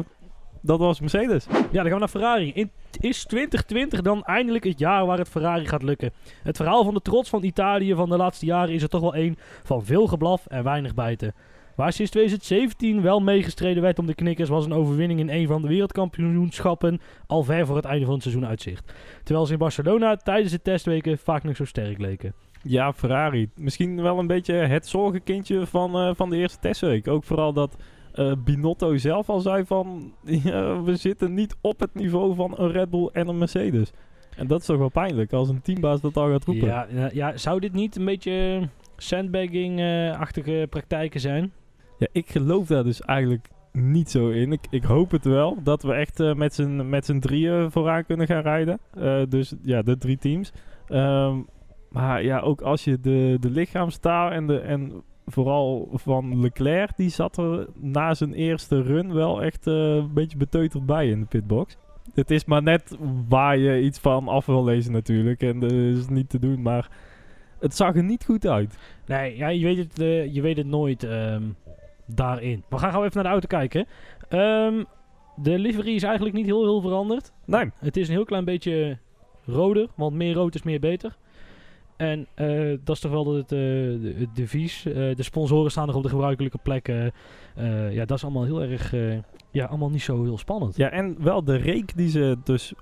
[0.63, 1.47] dat was Mercedes.
[1.51, 2.53] Ja, dan gaan we naar Ferrari.
[2.55, 2.71] In,
[3.01, 6.13] is 2020 dan eindelijk het jaar waar het Ferrari gaat lukken?
[6.43, 9.15] Het verhaal van de trots van Italië van de laatste jaren is er toch wel
[9.15, 11.35] één van veel geblaf en weinig bijten.
[11.77, 15.63] Waar sinds 2017 wel meegestreden werd om de knikkers, was een overwinning in een van
[15.63, 18.93] de wereldkampioenschappen al ver voor het einde van het seizoen uitzicht.
[19.25, 22.35] Terwijl ze in Barcelona tijdens de testweken vaak nog zo sterk leken.
[22.63, 23.51] Ja, Ferrari.
[23.55, 27.09] Misschien wel een beetje het zorgenkindje van, eh, van de eerste testweek.
[27.09, 27.77] Ook vooral dat
[28.15, 30.13] eh, Binotto zelf al zei van...
[30.45, 33.93] ja, we zitten niet op het niveau van een Red Bull en een Mercedes.
[34.37, 36.67] En dat is toch wel pijnlijk als een teambaas dat al gaat roepen.
[36.67, 41.53] Ja, ja, ja, zou dit niet een beetje sandbagging-achtige praktijken zijn?
[41.99, 44.53] Ja, ik geloof daar dus eigenlijk niet zo in.
[44.53, 48.05] Ik, ik hoop het wel dat we echt eh, met z'n met z'n drieën vooraan
[48.05, 48.79] kunnen gaan rijden.
[48.95, 50.53] Eh, dus ja, de drie teams.
[50.87, 51.39] Ehm,
[51.91, 57.11] maar ja, ook als je de, de lichaamstaal en, de, en vooral van Leclerc, die
[57.11, 61.27] zat er na zijn eerste run wel echt eh, een beetje beteuterd bij in de
[61.27, 61.77] pitbox.
[62.15, 62.97] Het is maar net
[63.29, 65.43] waar je iets van af wil lezen natuurlijk.
[65.43, 66.89] En dat is niet te doen, maar
[67.59, 68.79] het zag er niet goed uit.
[69.07, 71.05] Nee, ja, je, weet het, eh, je weet het nooit.
[71.05, 71.43] ehm,
[72.15, 72.65] daarin.
[72.69, 73.87] We gaan gewoon even naar de auto kijken.
[74.29, 74.85] Ehm,
[75.37, 77.33] de livery is eigenlijk niet heel veel veranderd.
[77.45, 77.71] Nee.
[77.79, 78.99] Het is een heel klein beetje
[79.45, 81.17] roder, want meer rood is meer beter.
[82.01, 84.87] En eh, dat is toch wel het, de- het devies.
[84.87, 87.13] Eh, de sponsoren staan nog op de gebruikelijke plekken.
[87.55, 88.95] Eh, ja, dat is allemaal heel erg...
[89.51, 90.77] ja, allemaal niet zo heel spannend.
[90.77, 92.73] Ja, en wel de reek die ze dus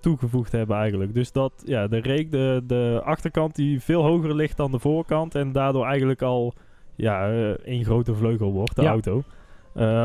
[0.00, 1.14] toegevoegd hebben eigenlijk.
[1.14, 5.34] Dus dat, ja, de reek, de, de achterkant die veel hoger ligt dan de voorkant.
[5.34, 6.54] En daardoor eigenlijk al,
[6.96, 7.30] ja,
[7.64, 8.90] één grote vleugel wordt, de Ja.
[8.90, 9.22] auto.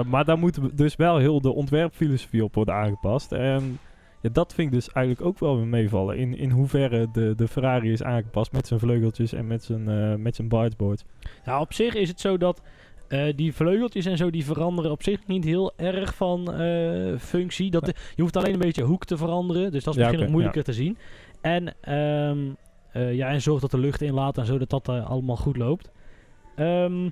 [0.10, 3.32] Maar daar moet dus wel heel de ontwerpfilosofie op worden aangepast.
[3.32, 3.80] En
[4.22, 6.18] ja, dat vind ik dus eigenlijk ook wel weer meevallen.
[6.18, 10.16] In, in hoeverre de, de Ferrari is aangepast met zijn vleugeltjes en met zijn, eh
[10.16, 11.06] met zijn bargeboard.
[11.46, 12.62] Nou, op zich is het zo dat
[13.12, 17.72] eh, die vleugeltjes en zo, die veranderen op zich niet heel erg van eh, functie.
[17.72, 20.34] Dat, je hoeft alleen een beetje hoek te veranderen, dus dat is Ja, misschien nog
[20.34, 20.98] moeilijker te zien.
[21.42, 22.40] En, ehm,
[22.92, 25.92] eh, ja, en zorg dat de lucht inlaat en zo, dat dat allemaal goed loopt.
[26.56, 27.10] Ehm,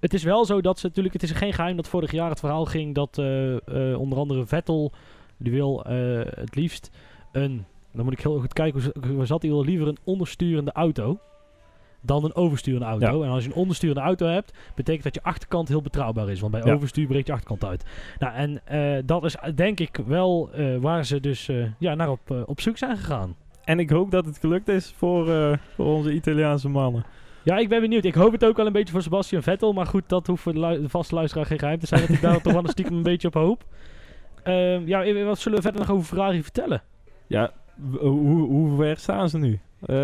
[0.00, 2.40] het is wel zo dat ze natuurlijk, het is geen geheim dat vorig jaar het
[2.40, 3.18] verhaal ging dat
[3.98, 4.92] onder andere Vettel,
[5.36, 5.94] die wil eh,
[6.34, 6.90] het liefst
[7.32, 11.18] een, dan moet ik heel goed kijken, hoe zat hij wil liever een ondersturende auto
[12.00, 13.22] dan een oversturende auto.
[13.22, 16.40] En als je een ondersturende auto hebt, betekent dat je achterkant heel betrouwbaar is.
[16.40, 16.72] Want bij Ja.
[16.72, 17.84] overstuur breekt je achterkant uit.
[18.18, 22.44] Nou, en eh, dat is eh, denk ik wel waar ze dus ja, naar op,
[22.46, 23.36] op zoek zijn gegaan.
[23.64, 25.26] En ik hoop dat het gelukt is voor,
[25.74, 27.04] voor onze Italiaanse mannen.
[27.42, 28.04] Ja, ik ben benieuwd.
[28.04, 29.72] Ik hoop het ook wel een beetje voor Sebastian Vettel.
[29.72, 32.00] Maar goed, dat hoeft voor de, lu- de vaste luisteraar geen geheim te zijn.
[32.00, 33.64] Dat ik daar toch wel een stiekem een beetje op hoop.
[34.44, 36.82] Ehm, ja, eh, wat zullen we verder nog over Ferrari vertellen?
[37.26, 39.52] Ja, w- hoe, hoe ver staan ze nu?
[39.80, 39.96] Eh,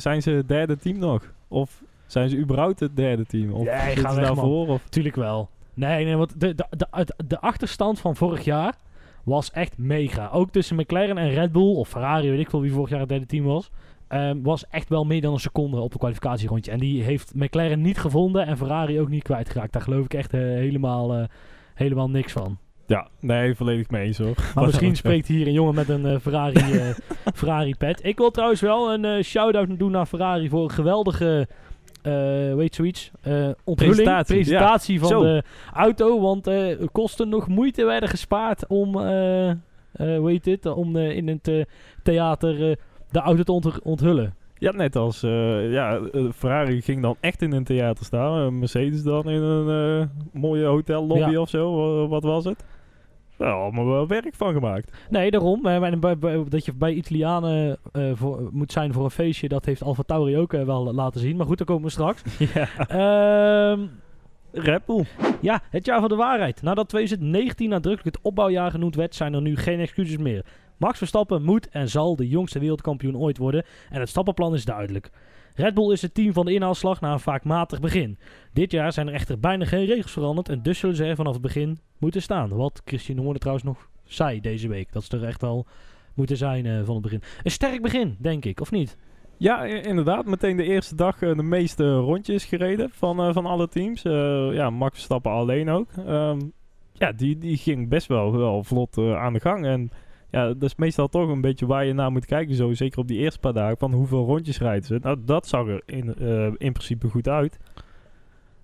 [0.00, 1.32] zijn ze het derde team nog?
[1.48, 3.52] Of zijn ze überhaupt het derde team?
[3.52, 4.68] Of Nee, zitten ga ze daarvoor?
[4.68, 4.82] Of?
[4.88, 5.48] Tuurlijk wel.
[5.74, 8.74] Nee, nee, want de, de, de, achterstand van vorig jaar
[9.24, 10.28] was echt mega.
[10.32, 13.08] Ook tussen McLaren en Red Bull, of Ferrari, weet ik veel wie vorig jaar het
[13.08, 13.70] derde team was.
[14.08, 16.70] ehm, was echt wel meer dan een seconde op een kwalificatierondje.
[16.70, 19.72] En die heeft McLaren niet gevonden en Ferrari ook niet kwijtgeraakt.
[19.72, 21.24] Daar geloof ik echt eh, helemaal, eh,
[21.74, 22.58] helemaal niks van.
[22.86, 24.34] Ja, nee, volledig mee eens hoor.
[24.54, 26.86] Maar misschien spreekt hier een jongen met een eh, Ferrari, eh,
[27.34, 28.04] Ferrari pet.
[28.04, 31.48] Ik wil trouwens wel een eh, shout-out doen naar Ferrari voor een geweldige,
[32.56, 33.10] weet zoiets,
[33.64, 35.22] onthulling, Presentatie, presentatie van Zo.
[35.22, 35.42] de
[35.74, 36.20] auto.
[36.20, 36.50] Want
[36.92, 38.92] kosten nog moeite werden gespaard om,
[39.96, 41.66] hoe heet dit, om in het
[42.02, 42.78] theater
[43.10, 44.34] de auto te ont- onthullen.
[44.58, 45.20] Ja, net als
[45.70, 46.00] ja,
[46.34, 48.58] Ferrari ging dan echt in een theater staan.
[48.58, 51.40] Mercedes dan in een mooie hotellobby Ja.
[51.40, 51.74] of zo.
[51.76, 52.64] Wa- wat was het?
[53.38, 54.96] Nou, allemaal wel werk van gemaakt.
[55.10, 55.66] Nee, daarom.
[55.66, 59.48] eh, bij- bij- bij- dat je bij Italianen eh, voor, moet zijn voor een feestje,
[59.48, 61.36] dat heeft Alfa Tauri ook eh, wel laten zien.
[61.36, 62.22] Maar goed, daar komen we straks.
[62.54, 62.68] ja.
[62.88, 63.80] Ehm
[64.52, 65.04] Red Bull.
[65.40, 66.62] Ja, het jaar van de waarheid.
[66.62, 70.44] Nadat 2019 nadrukkelijk het opbouwjaar genoemd werd, zijn er nu geen excuses meer.
[70.76, 75.10] Max Verstappen moet en zal de jongste wereldkampioen ooit worden en het stappenplan is duidelijk.
[75.56, 78.18] Red Bull is het team van de inhaalslag na een vaak matig begin.
[78.52, 81.32] Dit jaar zijn er echter bijna geen regels veranderd en dus zullen ze er vanaf
[81.32, 82.48] het begin moeten staan.
[82.48, 84.92] Wat Christian Horner trouwens nog zei deze week.
[84.92, 85.66] Dat ze er echt wel
[86.14, 87.22] moeten zijn eh, van het begin.
[87.42, 88.96] Een sterk begin, denk ik, of niet?
[89.36, 90.26] Ja, inderdaad.
[90.26, 94.02] Meteen de eerste dag eh, de meeste rondjes gereden van, eh, van alle teams.
[94.52, 95.88] Ja, Max Verstappen alleen ook.
[96.06, 96.40] Ehm,
[96.92, 99.66] ja, die, die ging best wel, wel vlot aan de gang.
[99.66, 99.90] En
[100.30, 102.54] ja, dat is meestal toch een beetje waar je naar moet kijken.
[102.54, 103.78] Zo, zeker op die eerste paar dagen.
[103.78, 104.98] Van hoeveel rondjes rijden ze.
[105.02, 107.58] Nou, dat zag er in, eh, in principe goed uit.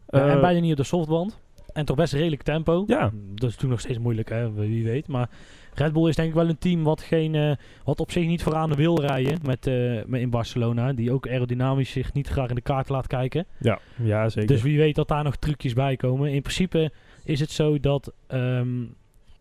[0.08, 1.40] Ja, en Eh, bijna niet op de softband.
[1.72, 2.84] En toch best redelijk tempo.
[2.86, 3.10] Ja.
[3.34, 4.52] Dat is toen nog steeds moeilijk, hè?
[4.52, 5.08] wie weet.
[5.08, 5.28] Maar
[5.74, 7.52] Red Bull is denk ik wel een team wat, geen, eh,
[7.84, 9.70] wat op zich niet vooraan wil rijden met,
[10.06, 10.92] met in Barcelona.
[10.92, 13.46] Die ook aerodynamisch zich niet graag in de kaart laat kijken.
[13.58, 14.48] ja, ja, zeker.
[14.48, 16.32] Dus wie weet dat daar nog trucjes bij komen.
[16.32, 16.92] In principe
[17.24, 18.84] is het zo dat ehm,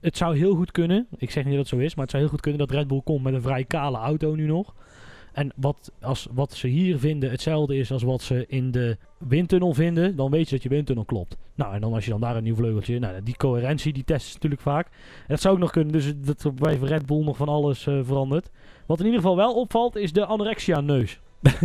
[0.01, 1.07] het zou heel goed kunnen.
[1.17, 2.87] Ik zeg niet dat het zo is, maar het zou heel goed kunnen dat Red
[2.87, 4.73] Bull komt met een vrij kale auto nu nog.
[5.31, 9.73] En wat, als, wat ze hier vinden hetzelfde is als wat ze in de windtunnel
[9.73, 11.37] vinden, dan weet je dat je windtunnel klopt.
[11.55, 14.27] Nou, en dan als je dan daar een nieuw vleugeltje, nou, die coherentie die testen
[14.29, 14.85] ze natuurlijk vaak.
[14.85, 17.99] En dat zou ook nog kunnen, dus dat bij Red Bull nog van alles eh,
[18.03, 18.49] verandert.
[18.85, 21.19] Wat in ieder geval wel opvalt, is de anorexia-neus.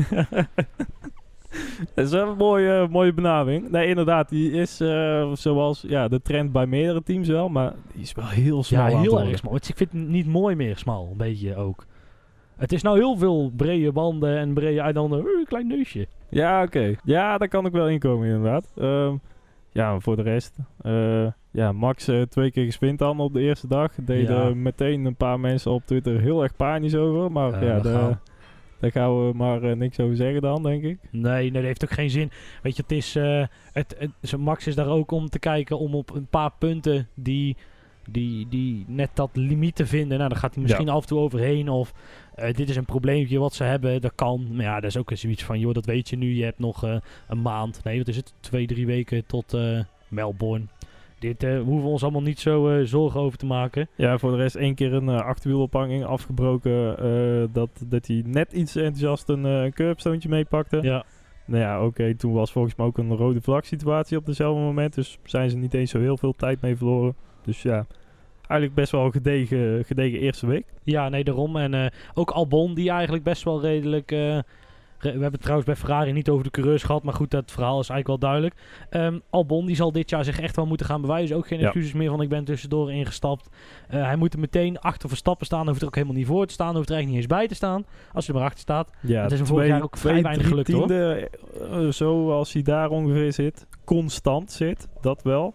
[1.95, 3.71] Dat is wel een mooie, mooie benaming.
[3.71, 8.03] Nee, inderdaad, die is eh, zoals ja, de trend bij meerdere teams wel, maar die
[8.03, 8.89] is wel heel smal.
[8.91, 9.55] Ja, heel erg smal.
[9.57, 11.85] Ik vind het niet mooi meer smal, een beetje ook.
[12.57, 16.07] Het is nou heel veel brede banden en brede uit dan een eh, klein neusje.
[16.29, 16.95] Ja, oké.
[17.05, 18.73] Ja, daar kan ik wel inkomen inderdaad.
[18.77, 19.15] Ehm,
[19.73, 20.57] ja, voor de rest.
[20.83, 23.93] eh, ja, Max twee keer gespind dan op de eerste dag.
[24.01, 24.55] Deden Ja.
[24.55, 27.33] meteen een paar mensen op Twitter heel erg panisch over.
[27.33, 28.21] Maar ja, de- gaan.
[28.81, 30.99] Daar gaan we maar eh, niks over zeggen dan, denk ik.
[31.11, 32.31] Nee, nee, dat heeft ook geen zin.
[32.63, 33.17] Weet je, het is.
[33.17, 37.09] eh, het, het, Max is daar ook om te kijken om op een paar punten
[37.15, 37.57] die
[38.11, 40.19] die, die net dat limiet te vinden.
[40.19, 41.69] Nou, dan gaat hij misschien af en toe overheen.
[41.69, 41.93] Of
[42.35, 44.01] eh, dit is een probleempje wat ze hebben.
[44.01, 44.47] Dat kan.
[44.53, 46.35] Maar ja, dat is ook zoiets van, joh, dat weet je nu.
[46.35, 46.83] Je hebt nog
[47.29, 47.81] een maand.
[47.85, 48.35] Nee, wat is het?
[48.41, 49.57] Twee, drie weken tot
[50.09, 50.65] Melbourne.
[51.19, 53.89] Dit uh, hoeven we ons allemaal niet zo zorgen over te maken.
[53.95, 56.97] Ja, voor de rest één keer een achterwielophanging afgebroken.
[57.53, 60.79] dat, dat hij net iets enthousiast een uh, curbstoontje meepakte.
[60.83, 61.05] Ja.
[61.45, 64.95] Nou ja, oké, toen was volgens mij ook een rode vlag situatie op dezelfde moment.
[64.95, 67.15] Dus zijn ze niet eens zo heel veel tijd mee verloren.
[67.45, 67.87] Dus ja,
[68.37, 70.65] eigenlijk best wel een gedegen, gedegen eerste week.
[70.83, 71.57] Ja, nee, daarom.
[71.57, 74.15] En uh, ook Albon, die eigenlijk best wel redelijk...
[74.99, 77.89] We hebben trouwens bij Ferrari niet over de coureurs gehad, maar goed, dat verhaal is
[77.89, 78.55] eigenlijk wel duidelijk.
[78.91, 81.37] Um, Albon die zal dit jaar zich echt wel moeten gaan bewijzen.
[81.37, 83.49] Ook geen excuses meer van ik ben tussendoor ingestapt.
[83.95, 85.69] Uh, hij moet er meteen achter Verstappen staan.
[85.69, 86.77] Hoeft er ook helemaal niet voor te staan.
[86.77, 87.85] Hoeft er eigenlijk niet eens bij te staan.
[88.13, 88.91] Als hij er maar achter staat.
[89.01, 91.93] Ja, het is een vorig jaar ook vrij weinig gelukt hoor.
[91.93, 95.55] zo als hij daar ongeveer zit, constant zit, dat wel.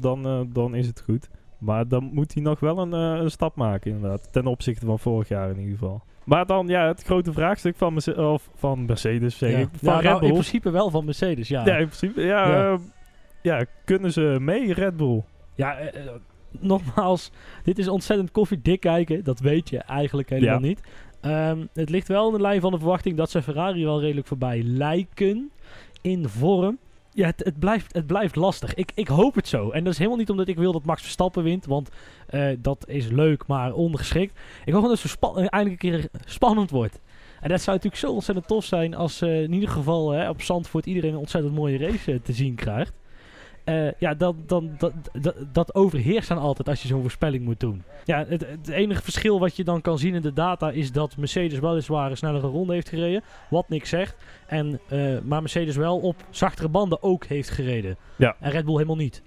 [0.00, 1.28] dan, dan is het goed.
[1.58, 4.32] Maar dan moet hij nog wel een, een, stap maken, inderdaad.
[4.32, 6.02] Ten opzichte van vorig jaar in ieder geval.
[6.24, 8.00] Maar dan, ja, het grote vraagstuk van,
[8.54, 9.68] van Mercedes, zeg ik.
[9.82, 10.28] Van ja, Red nou, Bull.
[10.28, 11.64] in principe wel van Mercedes, ja.
[11.64, 12.48] Ja, in principe, ja.
[12.48, 12.78] Ja, uh,
[13.42, 15.22] ja kunnen ze mee, Red Bull?
[15.54, 15.88] Ja, uh,
[16.50, 17.30] nogmaals,
[17.62, 19.24] dit is ontzettend koffiedik kijken.
[19.24, 20.80] Dat weet je eigenlijk helemaal niet.
[21.22, 24.26] Um, het ligt wel in de lijn van de verwachting dat ze Ferrari wel redelijk
[24.26, 25.50] voorbij lijken
[26.02, 26.78] in vorm.
[27.12, 28.74] Ja, het, het, blijft, het blijft lastig.
[28.74, 29.70] Ik, ik hoop het zo.
[29.70, 31.66] En dat is helemaal niet omdat ik wil dat Max Verstappen wint.
[31.66, 31.88] Want
[32.30, 34.38] uh, dat is leuk, maar ongeschikt.
[34.64, 37.00] Ik hoop dat het zo eindelijk een keer spannend wordt.
[37.40, 40.42] En dat zou natuurlijk zo ontzettend tof zijn als uh, in ieder geval hè, op
[40.42, 42.92] Zandvoort iedereen een ontzettend mooie race te zien krijgt.
[43.64, 47.60] Uh, ja, dan, dan, dat, dat, dat overheerst dan altijd als je zo'n voorspelling moet
[47.60, 47.82] doen.
[48.04, 51.16] Ja, het, het, enige verschil wat je dan kan zien in de data is dat
[51.16, 53.22] Mercedes weliswaar een snellere ronde heeft gereden.
[53.50, 54.16] Wat niks zegt.
[54.46, 57.96] En, uh, maar Mercedes wel op zachtere banden ook heeft gereden.
[58.16, 58.36] Ja.
[58.40, 59.22] En Red Bull helemaal niet.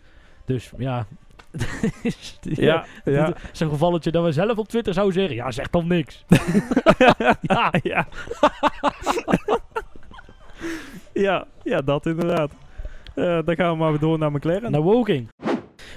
[0.45, 1.07] Dus ja,
[2.41, 3.33] ja, ja.
[3.51, 6.25] Zo'n gevalletje dat we zelf op Twitter zouden zeggen: ja, zeg dan niks.
[6.97, 8.07] ja, ja.
[11.13, 12.51] ja, ja, dat inderdaad.
[13.15, 14.71] Uh, dan gaan we maar weer door naar McLaren.
[14.71, 15.27] Naar Woking.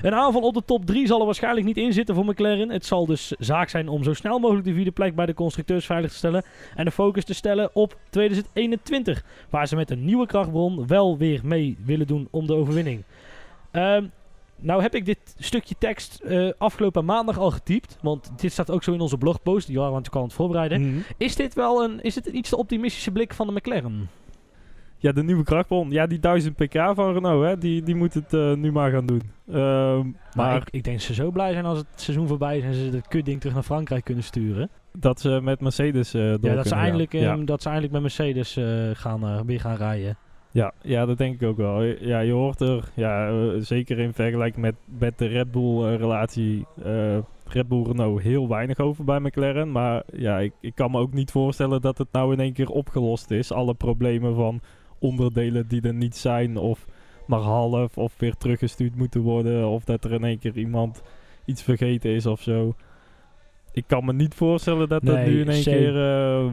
[0.03, 2.69] Een aanval op de top 3 zal er waarschijnlijk niet in zitten voor McLaren.
[2.69, 5.87] Het zal dus zaak zijn om zo snel mogelijk de vierde plek bij de constructeurs
[5.87, 6.45] veilig te stellen.
[6.75, 9.25] En de focus te stellen op 2021.
[9.51, 13.03] Waar ze met een nieuwe krachtbron wel weer mee willen doen om de overwinning.
[13.73, 14.13] Um,
[14.57, 17.99] nou heb ik dit stukje tekst uh, afgelopen maandag al getypt.
[18.03, 19.67] Want dit staat ook zo in onze blogpost.
[19.67, 20.81] Die waren we natuurlijk al aan het voorbereiden.
[20.81, 21.05] Mm -hmm.
[21.17, 24.09] Is dit wel een, is het een iets te optimistische blik van de McLaren?
[25.07, 25.91] Ja, de nieuwe krachtbron.
[25.91, 29.07] Ja, die 1000 pk van Renault, hè, die, die moet het uh, nu maar gaan
[29.07, 29.23] doen.
[29.49, 32.59] Uh, maar, maar ik, ik, denk dat ze zo blij zijn als het seizoen voorbij
[32.59, 34.71] is en ze het kutding terug naar Frankrijk kunnen sturen.
[34.99, 37.33] Dat ze met Mercedes uh, door Ja, dat ze, eindelijk, ja.
[37.33, 38.59] um, dat ze eindelijk met Mercedes
[38.93, 40.17] gaan, weer gaan rijden.
[40.51, 41.83] Ja, ja, dat denk ik ook wel.
[41.83, 46.67] Ja, je hoort er, ja, zeker in vergelijking met, met de Red Bull-relatie,
[47.49, 49.73] Red Bull-Renault, heel weinig over bij McLaren.
[49.73, 52.69] Maar ja, ik, ik kan me ook niet voorstellen dat het nou in één keer
[52.69, 53.53] opgelost is.
[53.53, 54.61] Alle problemen van
[54.99, 56.87] onderdelen die er niet zijn of
[57.27, 59.69] maar half of weer teruggestuurd moeten worden.
[59.69, 61.03] Of dat er in één keer iemand
[61.45, 62.75] iets vergeten is of zo.
[63.73, 66.53] Ik kan me niet voorstellen dat nee, dat nu in één keer, uh,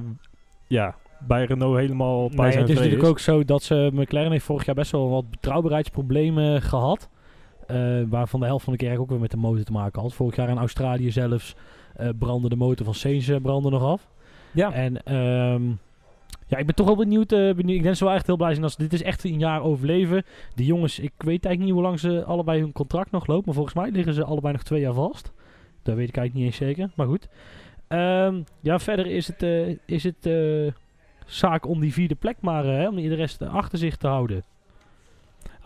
[0.68, 0.96] ja,
[1.28, 4.76] bij Renault helemaal Nee, het is natuurlijk ook zo dat ze McLaren heeft vorig jaar
[4.76, 7.10] best wel wat betrouwbaarheidsproblemen gehad.
[7.72, 10.14] Uh, waarvan de helft van de keer ook weer met de motor te maken had.
[10.14, 11.56] Vorig jaar in Australië zelfs
[12.02, 14.08] uh, brandde de motor van Sainz brandde nog af.
[14.52, 14.74] Ja.
[14.74, 15.80] En um,
[16.54, 17.28] ja, ik ben toch wel benieuwd.
[17.28, 17.78] benieuwd.
[17.78, 20.24] Ik denk ze wel echt heel blij zijn als dit is echt een jaar overleven.
[20.56, 23.46] Die jongens, ik weet eigenlijk niet hoe lang ze allebei hun contract nog lopen.
[23.46, 25.32] Maar volgens mij liggen ze allebei nog twee jaar vast.
[25.84, 26.92] Dat weet ik eigenlijk niet eens zeker.
[26.96, 27.28] Maar goed.
[27.88, 29.44] Um, ja, verder is het,
[29.86, 30.28] is het
[31.26, 34.44] zaak om die vierde plek maar, hè, om de rest achter zich te houden.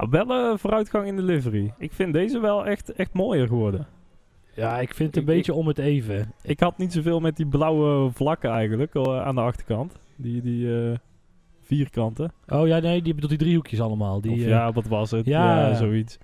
[0.10, 1.74] Wel uh, vooruitgang in de livery.
[1.78, 3.88] Ik vind deze wel echt, echt mooier geworden.
[4.54, 6.34] Ja, ik vind het een ik, beetje ik, om het even.
[6.42, 10.00] Ik had niet zoveel met die blauwe vlakken eigenlijk uh, aan de achterkant.
[10.18, 10.96] Die, die uh,
[11.62, 12.32] vierkanten.
[12.48, 14.22] Oh ja, nee, die bedoelt die driehoekjes allemaal.
[14.22, 15.26] Die, of, ja, wat was het?
[15.26, 16.18] Ja, ja zoiets.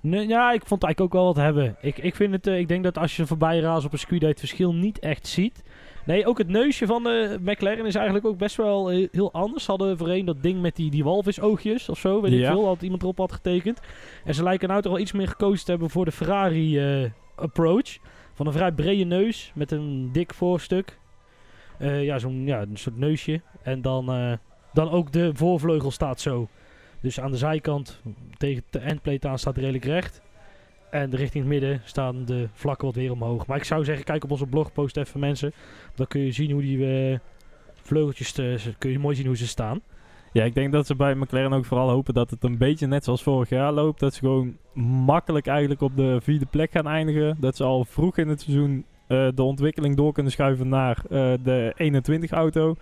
[0.00, 1.76] Nee, ja, ik vond het eigenlijk ook wel wat hebben.
[1.80, 4.28] Ik, ik, vind het, ik denk dat als je voorbij raast op een circuit dat
[4.30, 5.62] je het verschil niet echt ziet.
[6.06, 9.64] Nee, ook het neusje van de McLaren is eigenlijk ook best wel heel, anders.
[9.64, 12.38] Ze hadden voorheen dat ding met die, die walvisoogjes of zo, weet Ja.
[12.38, 12.66] ik veel.
[12.66, 13.80] Had iemand erop had getekend.
[14.24, 17.10] En ze lijken nou toch wel iets meer gekozen te hebben voor de Ferrari eh,
[17.34, 17.98] approach.
[18.34, 20.98] Van een vrij brede neus met een dik voorstuk.
[21.78, 23.40] Eh, ja, zo'n ja, een soort neusje.
[23.62, 24.32] En dan, eh,
[24.72, 26.48] dan ook de voorvleugel staat zo.
[27.00, 28.00] Dus aan de zijkant
[28.36, 30.22] tegen de endplate aan staat redelijk recht.
[30.90, 33.46] En richting het midden staan de vlakken wat weer omhoog.
[33.46, 35.52] Maar ik zou zeggen, kijk op onze blogpost even mensen.
[35.94, 37.18] Dan kun je zien hoe die uh,
[37.74, 38.32] vleugeltjes,
[38.78, 39.80] kun je mooi zien hoe ze staan.
[40.32, 43.04] Ja, ik denk dat ze bij McLaren ook vooral hopen dat het een beetje net
[43.04, 44.00] zoals vorig jaar loopt.
[44.00, 47.36] Dat ze gewoon makkelijk eigenlijk op de vierde plek gaan eindigen.
[47.40, 51.32] Dat ze al vroeg in het seizoen eh, de ontwikkeling door kunnen schuiven naar eh,
[51.42, 52.74] de 21 auto.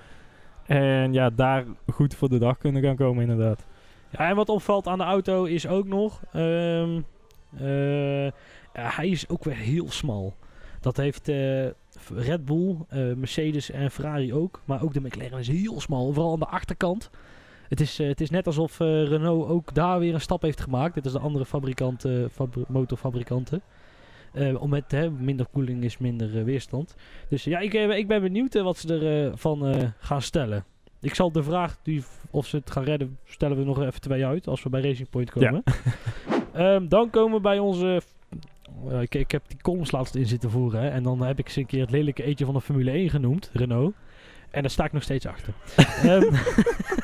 [0.66, 3.66] En ja, daar goed voor de dag kunnen gaan komen inderdaad.
[4.10, 6.20] Ja, en wat opvalt aan de auto is ook nog...
[6.32, 7.00] ehm,
[7.56, 8.32] eh,
[8.72, 10.34] hij is ook weer heel smal.
[10.80, 11.66] Dat heeft eh,
[12.14, 14.60] Red Bull, eh, Mercedes en Ferrari ook.
[14.64, 16.12] Maar ook de McLaren is heel smal.
[16.12, 17.10] Vooral aan de achterkant.
[17.68, 20.60] Het is, eh, het is net alsof eh, Renault ook daar weer een stap heeft
[20.60, 20.94] gemaakt.
[20.94, 23.62] Dit is de andere fabrikant, eh, fabri- motorfabrikanten.
[24.34, 26.96] Eh, om hè, minder koeling is minder eh, weerstand.
[27.28, 30.64] Dus ja, ik, eh, ik ben benieuwd wat ze ervan van gaan stellen.
[31.00, 34.26] Ik zal de vraag die, of ze het gaan redden, stellen we nog even twee
[34.26, 35.62] uit als we bij Racing Point komen.
[36.52, 38.02] Ehm, dan komen we bij onze.
[39.00, 40.80] ik, ik heb die columns laatst in zitten voeren.
[40.80, 43.10] Hè, en dan heb ik eens een keer het lelijke eetje van de Formule 1
[43.10, 43.94] genoemd, Renault.
[44.50, 45.54] En daar sta ik nog steeds achter.
[46.02, 46.34] Ehm,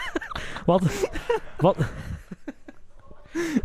[0.66, 1.10] wat,
[1.56, 1.76] wat,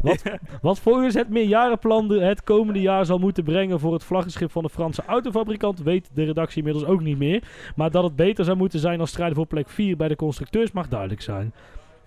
[0.02, 0.24] Wat?
[0.62, 4.70] wat volgens het meerjarenplan het komende jaar zal moeten brengen voor het vlaggenschip van de
[4.70, 7.44] Franse autofabrikant, weet de redactie inmiddels ook niet meer.
[7.76, 10.72] Maar dat het beter zou moeten zijn als strijden voor plek 4 bij de constructeurs
[10.72, 11.54] mag duidelijk zijn.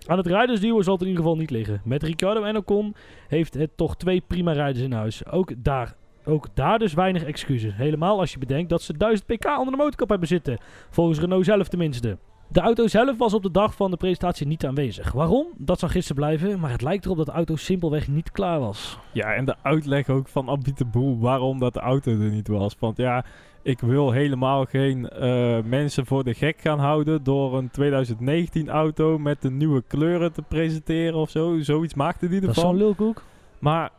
[0.05, 1.81] Aan het rijdersduo zal het in ieder geval niet liggen.
[1.83, 2.95] Met Ricciardo en Ocon
[3.27, 5.25] heeft het toch twee prima rijders in huis.
[5.25, 5.95] Ook daar,
[6.25, 7.75] ook daar dus weinig excuses.
[7.75, 10.57] Helemaal als je bedenkt dat ze 1000 pk onder de motorkap hebben zitten.
[10.89, 12.17] Volgens Renault zelf tenminste.
[12.51, 15.11] De auto zelf was op de dag van de presentatie niet aanwezig.
[15.11, 15.47] Waarom?
[15.57, 18.97] Dat zou gisteren blijven, maar het lijkt erop dat de auto simpelweg niet klaar was.
[19.11, 22.47] Ja, en de uitleg ook van Abit de Boel waarom dat de auto er niet
[22.47, 22.75] was.
[22.79, 23.25] Want ja,
[23.61, 29.17] ik wil helemaal geen eh, mensen voor de gek gaan houden door een 2019 auto
[29.17, 31.57] met de nieuwe kleuren te presenteren of zo.
[31.61, 32.77] Zoiets maakte die Dat is zo'n ervan.
[32.85, 33.23] lulkoek.
[33.59, 33.89] Maar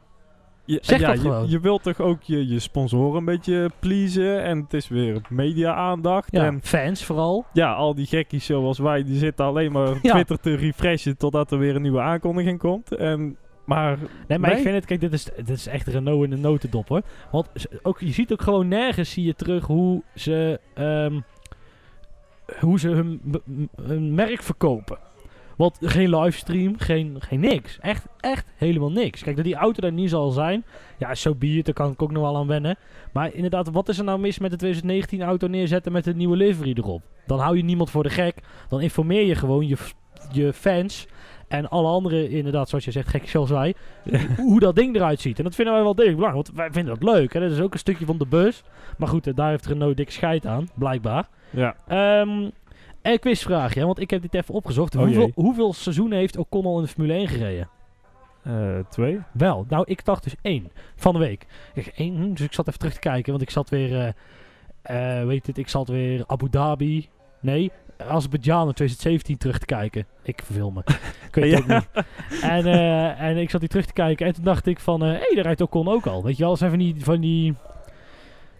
[0.64, 1.49] je, Zeg ja, dat je, gewoon.
[1.49, 4.42] je wilt toch ook je, je sponsoren een beetje pleasen.
[4.42, 6.29] En het is weer media-aandacht.
[6.33, 7.44] Ja, En fans vooral.
[7.53, 9.99] ja, al die gekkies zoals wij, die zitten alleen maar op.
[10.03, 12.94] Twitter te refreshen totdat er weer een nieuwe aankondiging komt.
[12.94, 16.31] En, maar Nee, maar ik vind het, kijk, dit is, dit is echt Renault in
[16.31, 17.03] de notendop hoor.
[17.31, 17.49] Want
[17.83, 21.20] ook, je ziet ook gewoon nergens zie je terug hoe ze, ehm,
[22.61, 23.18] hoe ze
[23.83, 24.99] hun merk verkopen.
[25.61, 27.79] Want geen livestream, geen, geen niks.
[27.81, 29.23] Echt, echt helemaal niks.
[29.23, 30.64] Kijk, dat die auto daar niet zal zijn.
[30.99, 32.77] Ja, zo so be it, daar kan ik ook nog wel aan wennen.
[33.12, 36.37] Maar inderdaad, wat is er nou mis met de 2019 auto neerzetten met een nieuwe
[36.37, 37.03] livery erop?
[37.27, 38.37] Dan hou je niemand voor de gek.
[38.68, 39.77] Dan informeer je gewoon je,
[40.33, 41.07] je fans
[41.49, 43.75] en alle anderen, inderdaad, zoals je zegt, gek zoals wij,
[44.37, 45.38] hoe dat ding eruit ziet.
[45.38, 47.33] En dat vinden wij wel degelijk belangrijk, want wij vinden dat leuk.
[47.33, 47.40] Hè?
[47.40, 48.62] Dat is ook een stukje van de bus.
[48.99, 51.29] Maar goed, daar heeft Renault dik scheid aan, blijkbaar.
[51.51, 52.49] ja, Ehm
[53.03, 54.97] en een quizvraagje, hè, want ik heb dit even opgezocht.
[54.97, 57.69] Oh hoeveel, hoeveel seizoenen heeft Ocon al in de Formule 1 gereden?
[58.43, 59.19] eh, twee.
[59.33, 61.47] Wel, nou, ik dacht dus één van de week.
[61.75, 64.15] Ik, dacht, één, hm, dus ik zat even terug te kijken, want ik zat weer,
[64.83, 67.09] eh, eh, weet het, ik zat weer Abu Dhabi,
[67.41, 70.07] nee, Azerbeidzjan in 2017 terug te kijken.
[70.23, 70.83] Ik verveel me.
[71.27, 72.05] ik weet het ook niet.
[72.43, 72.67] En,
[73.17, 75.45] en ik zat die terug te kijken en toen dacht ik van, hé, hey, daar
[75.45, 76.23] rijdt Ocon ook al.
[76.23, 77.55] Weet je wel, zijn van die, van die,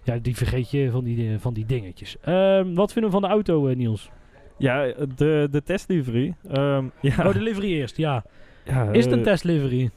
[0.03, 2.17] ja, die vergeet je van die, van die dingetjes.
[2.21, 4.11] Ehm, wat vinden we van de auto, Niels?
[4.61, 6.35] Ja, de, de testlivery.
[6.51, 8.25] Ehm ja, Oh, de livery eerst, ja.
[8.65, 9.91] ja, Is het een eh, testlivery?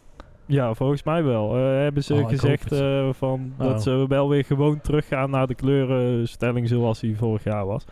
[0.45, 1.55] Ja, volgens mij wel.
[1.55, 3.65] Eh, hebben ze Oh, gezegd eh, van Oh.
[3.67, 7.85] dat ze wel weer gewoon teruggaan naar de kleurenstelling zoals die vorig jaar was.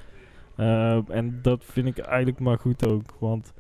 [1.08, 3.04] En dat vind ik eigenlijk maar goed ook.
[3.20, 3.54] Want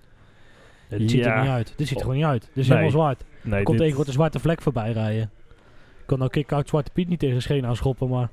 [0.89, 1.74] Dit ziet er niet uit.
[1.78, 2.41] Dit ziet er gewoon niet uit.
[2.41, 2.78] Dit is Nee.
[2.78, 3.24] helemaal zwart.
[3.43, 5.32] nee, Er komt dit- een zwarte vlek voorbij rijden.
[6.00, 8.30] Ik kan nou kick-out Zwarte Piet niet tegen zijn scheen aanschoppen, maar...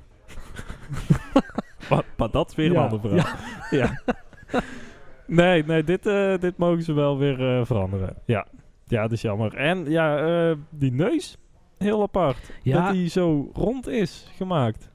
[1.91, 3.71] maar, maar dat is weer een Ja, andere vraag.
[3.71, 4.01] Ja.
[5.27, 8.17] nee, nee dit, eh, dit mogen ze wel weer eh, veranderen.
[8.25, 8.47] Ja.
[8.85, 9.55] ja, dat is jammer.
[9.55, 11.37] En ja, eh, die neus,
[11.79, 12.51] heel apart.
[12.63, 14.91] Ja, Dat die zo rond is gemaakt.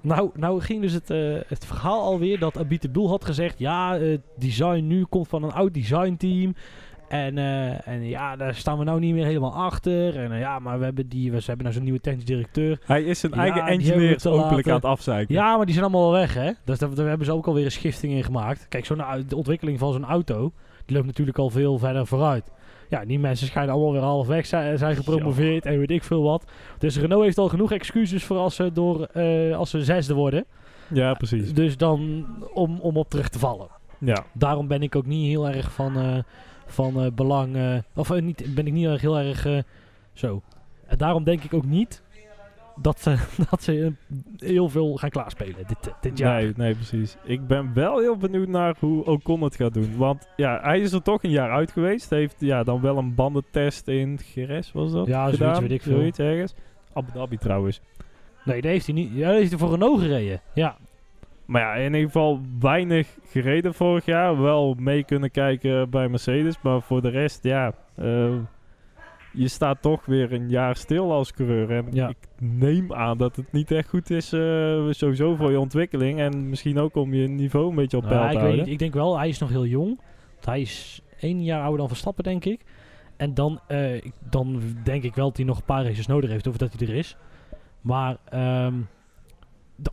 [0.00, 1.08] nou, nou ging dus het,
[1.48, 3.58] het verhaal alweer dat Abit de Boel had gezegd...
[3.58, 6.54] Ja, het design nu komt van een oud designteam.
[7.12, 10.16] En, eh, en ja, daar staan we nou niet meer helemaal achter.
[10.16, 12.78] En eh, ja, maar we hebben, die, we ze hebben nou zo'n nieuwe technisch directeur.
[12.84, 15.34] Hij is zijn Ja, eigen te openlijk aan het afzeiken.
[15.34, 16.50] Ja, maar die zijn allemaal wel weg, hè?
[16.64, 18.68] Dus daar, daar hebben ze ook alweer een schifting in gemaakt.
[18.68, 20.52] Kijk, zo'n, de ontwikkeling van zo'n auto,
[20.86, 22.50] die loopt natuurlijk al veel verder vooruit.
[22.88, 26.22] Ja, die mensen schijnen allemaal weer half weg zijn, zijn gepromoveerd en weet ik veel
[26.22, 26.44] wat.
[26.78, 30.44] Dus Renault heeft al genoeg excuses voor als ze, door, eh, als ze zesde worden.
[30.88, 31.54] Ja, precies.
[31.54, 33.68] Dus dan om, om op terug te vallen.
[33.98, 34.24] Ja.
[34.32, 36.24] Daarom ben ik ook niet heel erg van,
[36.72, 37.56] van eh, belang.
[37.56, 39.64] eh, of eh, niet, ben ik niet erg heel erg
[40.12, 40.42] zo.
[40.86, 42.02] En daarom denk ik ook niet
[42.76, 43.16] dat ze,
[43.50, 43.92] dat ze
[44.36, 46.42] heel veel gaan klaarspelen dit, dit jaar.
[46.42, 47.16] Nee, nee, precies.
[47.24, 49.96] Ik ben wel heel benieuwd naar hoe Ocon het gaat doen.
[49.96, 52.10] Want ja, hij is er toch een jaar uit geweest.
[52.10, 55.06] Heeft ja, dan wel een bandentest in Geres, was dat?
[55.06, 55.96] Ja, zoiets weet ik veel.
[55.96, 56.54] Zoiets ergens.
[56.92, 57.80] Abu Dhabi trouwens.
[58.44, 59.10] Nee, daar heeft hij niet.
[59.12, 60.40] Ja, daar heeft hij voor Renault gereden.
[60.54, 60.76] Ja.
[61.52, 64.40] Maar ja, in ieder geval weinig gereden vorig jaar.
[64.42, 66.62] Wel mee kunnen kijken bij Mercedes.
[66.62, 67.72] Maar voor de rest, ja.
[67.94, 68.34] eh,
[69.32, 71.70] je staat toch weer een jaar stil als coureur.
[71.70, 72.08] En Ja.
[72.08, 74.32] ik neem aan dat het niet echt goed is.
[74.32, 74.40] eh,
[74.90, 76.18] sowieso voor je ontwikkeling.
[76.20, 78.66] En misschien ook om je niveau een beetje op Nou, peil ik, te weet niet,
[78.66, 80.00] ik denk wel, hij is nog heel jong.
[80.44, 82.60] Hij is één jaar ouder dan Verstappen, denk ik.
[83.16, 86.30] En dan, eh, ik- dan denk ik wel dat hij nog een paar races nodig
[86.30, 87.16] heeft, of dat hij er is.
[87.80, 88.74] Maar ehm,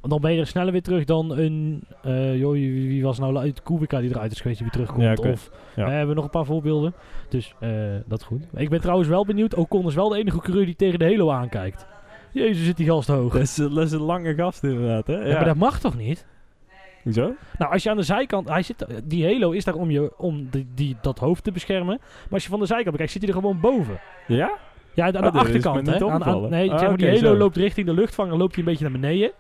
[0.02, 1.84] dan ben je er sneller weer terug dan een...
[2.02, 5.24] eh joh, wie, was nou uit Kubica die eruit is geweest, die weer terugkomt.
[5.24, 5.32] Ja.
[5.32, 5.86] Of Ja.
[5.86, 6.94] we hebben nog een paar voorbeelden.
[7.30, 7.70] Dus eh,
[8.06, 8.44] dat is goed.
[8.56, 9.56] Ik ben trouwens wel benieuwd.
[9.56, 11.86] Ocon is wel de enige coureur die tegen de Halo aankijkt.
[12.32, 13.34] Jezus, zit die gast hoog.
[13.34, 15.14] Dat is, dat is een lange gast inderdaad, hè?
[15.14, 15.34] Ja, Ja.
[15.34, 16.26] maar dat mag toch niet?
[17.04, 17.34] Hoezo?
[17.58, 18.50] Nou, als je aan de zijkant...
[18.50, 21.98] Hij zit, die halo is daar om, je, om die, die, dat hoofd te beschermen.
[22.00, 24.00] Maar als je van de zijkant bekijkt, zit hij er gewoon boven.
[24.28, 24.52] Ja?
[24.94, 25.94] Ja, aan de Oh, dat is achterkant, hè.
[25.96, 26.50] Aan, aan, opgevallen.
[26.50, 27.38] nee, Ah, zeg maar, die halo zo.
[27.38, 29.32] loopt richting de luchtvanger, loopt hij een beetje naar beneden.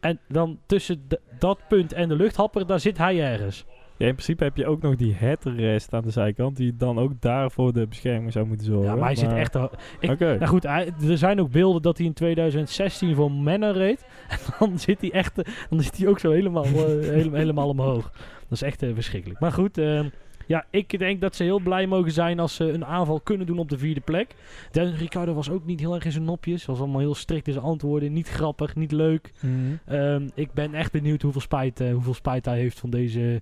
[0.00, 3.64] En dan tussen dat punt en de luchthapper, daar zit hij ergens.
[3.96, 6.56] Ja, in principe heb je ook nog die headrest aan de zijkant.
[6.56, 8.84] Die dan ook daar voor de bescherming zou moeten zorgen.
[8.90, 9.54] Ja, maar hij zit echt...
[10.00, 10.18] Ik.
[10.18, 14.04] Nou goed, hij- er zijn ook beelden dat hij in 2016 voor Manor reed.
[14.28, 15.34] En dan zit hij echt...
[15.70, 18.10] Dan zit hij ook zo helemaal, eh, helemaal, helemaal omhoog.
[18.12, 19.40] Dat is echt eh, verschrikkelijk.
[19.40, 20.08] Maar goed, ehm,
[20.48, 23.58] ja, ik denk dat ze heel blij mogen zijn als ze een aanval kunnen doen
[23.58, 24.34] op de vierde plek.
[24.70, 26.66] Dennis Ricciardo was ook niet heel erg in zijn nopjes.
[26.66, 28.12] Was allemaal heel strikt in zijn antwoorden.
[28.12, 29.32] Niet grappig, niet leuk.
[29.40, 29.52] Mhm.
[29.84, 33.40] Ehm, ik ben echt benieuwd hoeveel spijt, eh, hoeveel spijt hij heeft van deze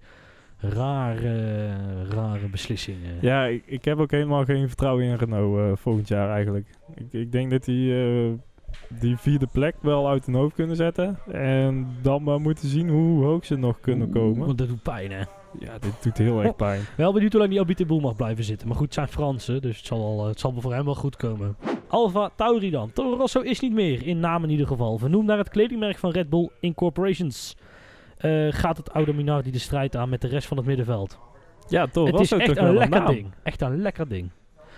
[0.58, 1.66] rare,
[2.08, 3.18] rare beslissingen.
[3.20, 6.66] Ja, ik, ik heb ook helemaal geen vertrouwen in Renault eh, volgend jaar eigenlijk.
[6.94, 8.32] Ik, ik denk dat die, eh,
[9.00, 11.18] die vierde plek wel uit hun hoofd kunnen zetten.
[11.32, 14.46] En dan maar moeten zien hoe hoog ze nog kunnen komen.
[14.46, 15.22] Want dat doet pijn, hè?
[15.58, 16.80] Ja, dit doet heel erg pijn.
[16.96, 18.68] Wel benieuwd hoe lang die Abit de Boel mag blijven zitten.
[18.68, 20.94] Maar goed, het zijn Fransen, dus het zal, wel, eh, het zal voor hem wel
[20.94, 21.56] goed komen.
[21.88, 22.92] Alfa Tauri dan.
[22.92, 24.98] Toro Rosso is niet meer, in naam in ieder geval.
[24.98, 27.56] Vernoemd naar het kledingmerk van Red Bull Incorporations.
[28.16, 31.18] Eh, gaat het oude Minardi de strijd aan met de rest van het middenveld.
[31.68, 32.06] Ja, toch.
[32.06, 33.14] het was is ook echt toch een lekker naam.
[33.14, 33.34] ding.
[33.42, 34.30] Echt een lekker ding.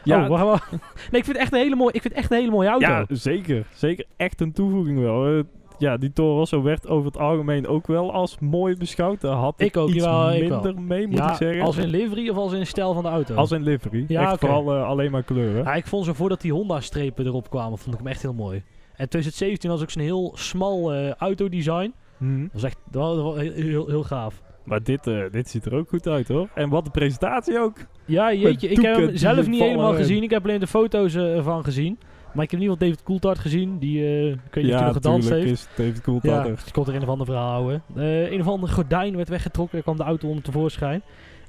[0.05, 0.71] Ja, oh, wacht, wacht.
[1.11, 2.87] nee, ik vind het echt een hele mooie, ik vind echt een hele mooie auto.
[2.87, 3.67] ja, zeker.
[3.75, 5.43] Zeker echt een toevoeging wel.
[5.79, 9.21] Ja, die Toro Rosso werd over het algemeen ook wel als mooi beschouwd.
[9.21, 11.63] Daar had ik, Ik ook, iets jawel, ik minder mee, moet Ja, ik zeggen.
[11.63, 13.35] als in livery of als in stijl van de auto?
[13.35, 14.05] Als in livery.
[14.09, 15.65] Ja, echt vooral eh, alleen maar kleuren.
[15.65, 18.63] Ja, ik vond zo voordat die Honda-strepen erop kwamen, vond ik hem echt heel mooi.
[18.97, 21.95] En 2017 was ook zo'n heel smal eh, autodesign.
[22.17, 22.43] Mhm.
[22.43, 24.43] Dat was echt dat was, heel, heel, heel gaaf.
[24.65, 26.49] Maar dit, eh, dit ziet er ook goed uit hoor.
[26.55, 27.77] En wat de presentatie ook.
[28.05, 30.23] Ja, jeetje, ik heb hem zelf niet helemaal gezien.
[30.23, 31.99] Ik heb alleen de foto's ervan gezien.
[32.33, 33.79] Maar ik heb in ieder geval David Coulthard gezien.
[33.79, 35.51] Die, eh ik weet niet of hij nog gedanst heeft.
[35.51, 37.83] is David Coulthard Ja, ik kon er een of ander verhaal houden.
[37.97, 39.75] Eh, een of ander gordijn werd weggetrokken.
[39.75, 41.03] Daar kwam de auto om tevoorschijn.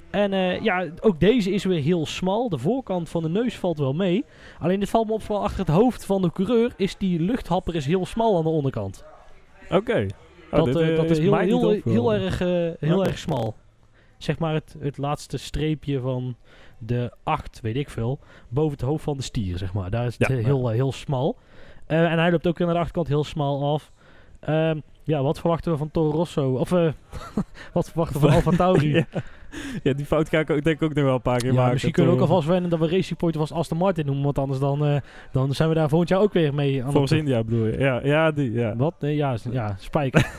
[0.10, 2.50] En eh, ja, ook deze is weer heel smal.
[2.50, 4.26] De voorkant van de neus valt wel mee.
[4.60, 6.72] Alleen dit valt me op vooral achter het hoofd van de coureur.
[6.76, 9.04] Is die luchthapper is heel smal aan de onderkant.
[9.70, 10.06] Oké.
[10.52, 11.36] Oh, dat dat is heel,
[11.84, 12.40] heel, erg,
[12.80, 13.56] heel erg smal.
[14.18, 16.36] Zeg maar het, het laatste streepje van
[16.80, 18.20] de 8, weet ik veel.
[18.50, 19.90] Boven het hoofd van de stier, zeg maar.
[19.90, 20.44] Daar is het Ja, ja.
[20.44, 21.38] heel, eh, heel smal.
[21.86, 23.92] Eh, en hij loopt ook naar de achterkant heel smal af.
[24.40, 26.52] Ehm, ja, wat verwachten we van Toro Rosso?
[26.54, 26.92] Of eh,
[27.74, 28.94] wat verwachten we van Alfa Tauri?
[28.96, 29.06] ja.
[29.84, 31.56] ja, die fout ga ik ook, denk ik ook nog wel een paar keer Ja,
[31.56, 31.72] maken.
[31.72, 34.24] misschien kunnen we ook alvast wennen dat we Racing Point of als Aston Martin noemen.
[34.24, 35.02] Want anders dan,
[35.32, 37.78] dan zijn we daar volgend jaar ook weer mee aan het- India bedoel je?
[37.78, 38.76] Ja, ja die, ja.
[38.76, 38.94] Wat?
[39.00, 40.30] Nee, ja, ja, spijker.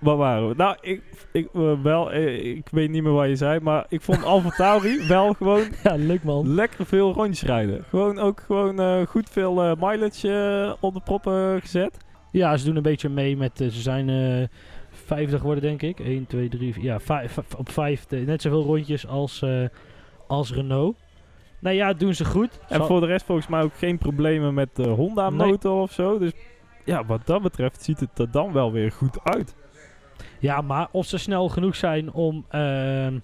[0.00, 0.54] waar waren we?
[0.56, 4.00] Nou, ik, ik, eh, wel, eh, ik weet niet meer wat je zei, maar ik
[4.00, 6.54] vond Alfa Tauri wel gewoon ja, leuk man.
[6.54, 7.84] lekker veel rondjes rijden.
[7.88, 11.96] Gewoon ook gewoon eh, goed veel mileage op de proppen gezet.
[12.32, 13.52] Ja, ze doen een beetje mee met.
[13.56, 14.48] ze zijn
[14.90, 16.00] 50 geworden, denk ik.
[16.00, 16.82] 1, 2, 3, 4.
[16.84, 18.06] Ja, vijf, op 5.
[18.10, 19.44] net zoveel rondjes als,
[20.26, 20.96] als Renault.
[21.60, 22.58] Nou ja, doen ze goed.
[22.68, 25.92] En Zal- voor de rest volgens mij ook geen problemen met de Honda motor of
[25.92, 26.18] zo.
[26.18, 26.32] Dus
[26.84, 29.54] ja, wat dat betreft ziet het er dan wel weer goed uit.
[30.38, 33.14] Ja, maar of ze snel genoeg zijn om ehm,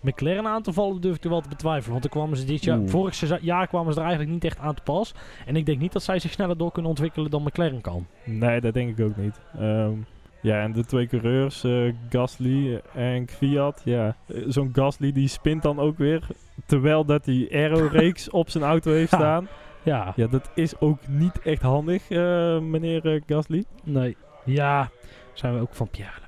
[0.00, 1.90] McLaren aan te vallen, durf ik er wel te betwijfelen.
[1.90, 2.88] Want dan kwamen ze dit jaar, Oeh.
[2.90, 5.14] vorig jaar kwamen ze er eigenlijk niet echt aan te pas.
[5.46, 8.06] En ik denk niet dat zij zich sneller door kunnen ontwikkelen dan McLaren kan.
[8.24, 9.40] Nee, dat denk ik ook niet.
[9.58, 9.92] Ehm,
[10.40, 13.80] ja, en de twee coureurs, eh, Gasly en Kvyat.
[13.84, 16.26] Ja, eh, zo'n Gasly die spint dan ook weer.
[16.66, 19.16] Terwijl dat die aero-reeks op zijn auto heeft Ja.
[19.18, 19.48] staan.
[19.82, 23.64] Ja, Ja, dat is ook niet echt handig, eh, meneer Gasly.
[23.84, 24.16] nee.
[24.44, 24.88] Ja,
[25.32, 26.20] zijn we ook van Pierre.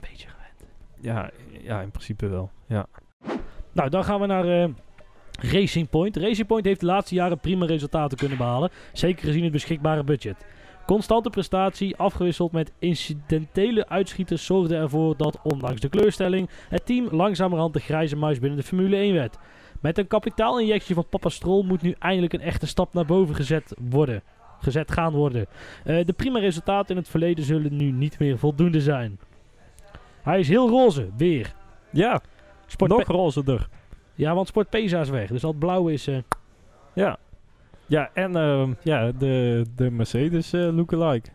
[1.01, 1.31] Ja,
[1.63, 2.51] ja, in principe wel.
[2.67, 2.87] Ja.
[3.73, 4.69] Nou, dan gaan we naar eh,
[5.41, 6.17] Racing Point.
[6.17, 8.71] Racing Point heeft de laatste jaren prima resultaten kunnen behalen.
[8.93, 10.47] Zeker gezien het beschikbare budget.
[10.87, 17.73] Constante prestatie, afgewisseld met incidentele uitschieters, zorgde ervoor dat, ondanks de kleurstelling, het team langzamerhand
[17.73, 19.39] de grijze muis binnen de Formule 1 werd.
[19.81, 23.75] Met een kapitaalinjectie van Papa Stroll moet nu eindelijk een echte stap naar boven gezet
[23.91, 24.23] worden.
[24.61, 25.47] gezet gaan worden.
[25.85, 29.19] Eh, de prima resultaten in het verleden zullen nu niet meer voldoende zijn.
[30.23, 31.55] Hij is heel roze, weer.
[31.91, 32.21] Ja,
[32.67, 33.69] Sport nog rozender.
[34.15, 35.29] ja, want Sport Pesa is weg.
[35.31, 36.07] Dus dat blauw is...
[36.07, 36.19] eh,
[36.93, 37.19] Ja.
[37.87, 41.31] Ja, en ehm, ja, de, de Mercedes eh lookalike.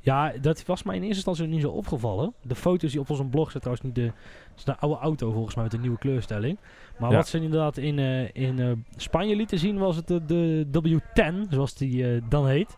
[0.00, 2.32] Ja, dat was mij in eerste instantie niet zo opgevallen.
[2.42, 4.02] De foto's die op onze blog zijn trouwens niet de...
[4.50, 6.58] Het is de oude auto volgens mij met een nieuwe kleurstelling.
[6.98, 7.16] Maar Ja.
[7.16, 11.74] wat ze inderdaad in, eh, in Spanje lieten zien was het de, de W10, zoals
[11.74, 12.76] die dan heet.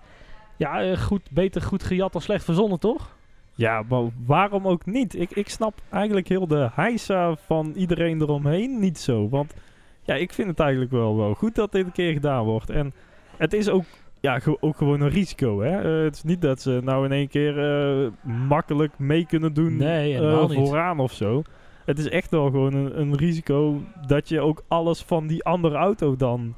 [0.57, 3.17] Ja, goed, beter goed gejat dan slecht verzonnen, toch?
[3.59, 5.19] Ja, maar waarom ook niet?
[5.21, 9.29] Ik, ik snap eigenlijk heel de heisa van iedereen eromheen niet zo.
[9.29, 9.55] Want
[10.03, 12.71] ja, ik vind het eigenlijk wel, wel goed dat dit een keer gedaan wordt.
[12.71, 12.93] En
[13.37, 13.85] het is ook,
[14.21, 15.61] ja, ge- ook gewoon een risico.
[15.61, 15.99] Hè?
[15.99, 18.09] Eh, het is niet dat ze nou in één keer eh,
[18.49, 20.21] makkelijk mee kunnen doen Nee, eh,
[20.67, 21.43] vooraan of zo.
[21.85, 25.77] Het is echt wel gewoon een, een risico dat je ook alles van die andere
[25.77, 26.55] auto dan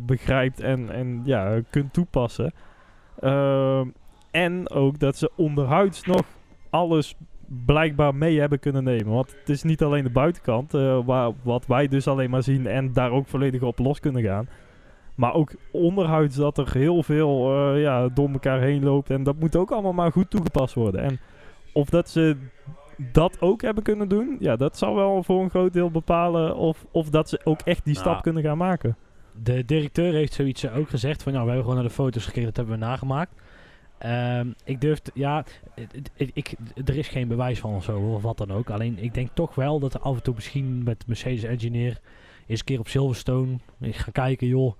[0.00, 2.52] begrijpt en, en ja, kunt toepassen.
[3.20, 3.86] Ehm,
[4.30, 6.22] en ook dat ze onderhuids nog
[6.70, 7.16] alles
[7.66, 9.12] blijkbaar mee hebben kunnen nemen.
[9.12, 12.66] Want het is niet alleen de buitenkant, eh, waar, wat wij dus alleen maar zien
[12.66, 14.48] en daar ook volledig op los kunnen gaan.
[15.14, 19.10] Maar ook onderhuids dat er heel veel eh, ja, door elkaar heen loopt.
[19.10, 21.02] En dat moet ook allemaal maar goed toegepast worden.
[21.02, 21.18] En
[21.72, 22.36] of dat ze
[23.12, 26.86] dat ook hebben kunnen doen, ja, dat zal wel voor een groot deel bepalen of,
[26.90, 28.96] of dat ze ook echt die Nou, stap kunnen gaan maken.
[29.42, 32.44] De directeur heeft zoiets ook gezegd van, nou, we hebben gewoon naar de foto's gekeken,
[32.44, 33.32] dat hebben we nagemaakt.
[34.00, 35.44] Ehm, ik durf, ja,
[35.74, 38.70] het- ik, er is geen bewijs van of zo, of wat dan ook.
[38.70, 42.00] Alleen, ik denk toch wel dat er af en toe misschien met Mercedes Engineer
[42.46, 44.74] eens een keer op Silverstone eens gaan kijken, joh,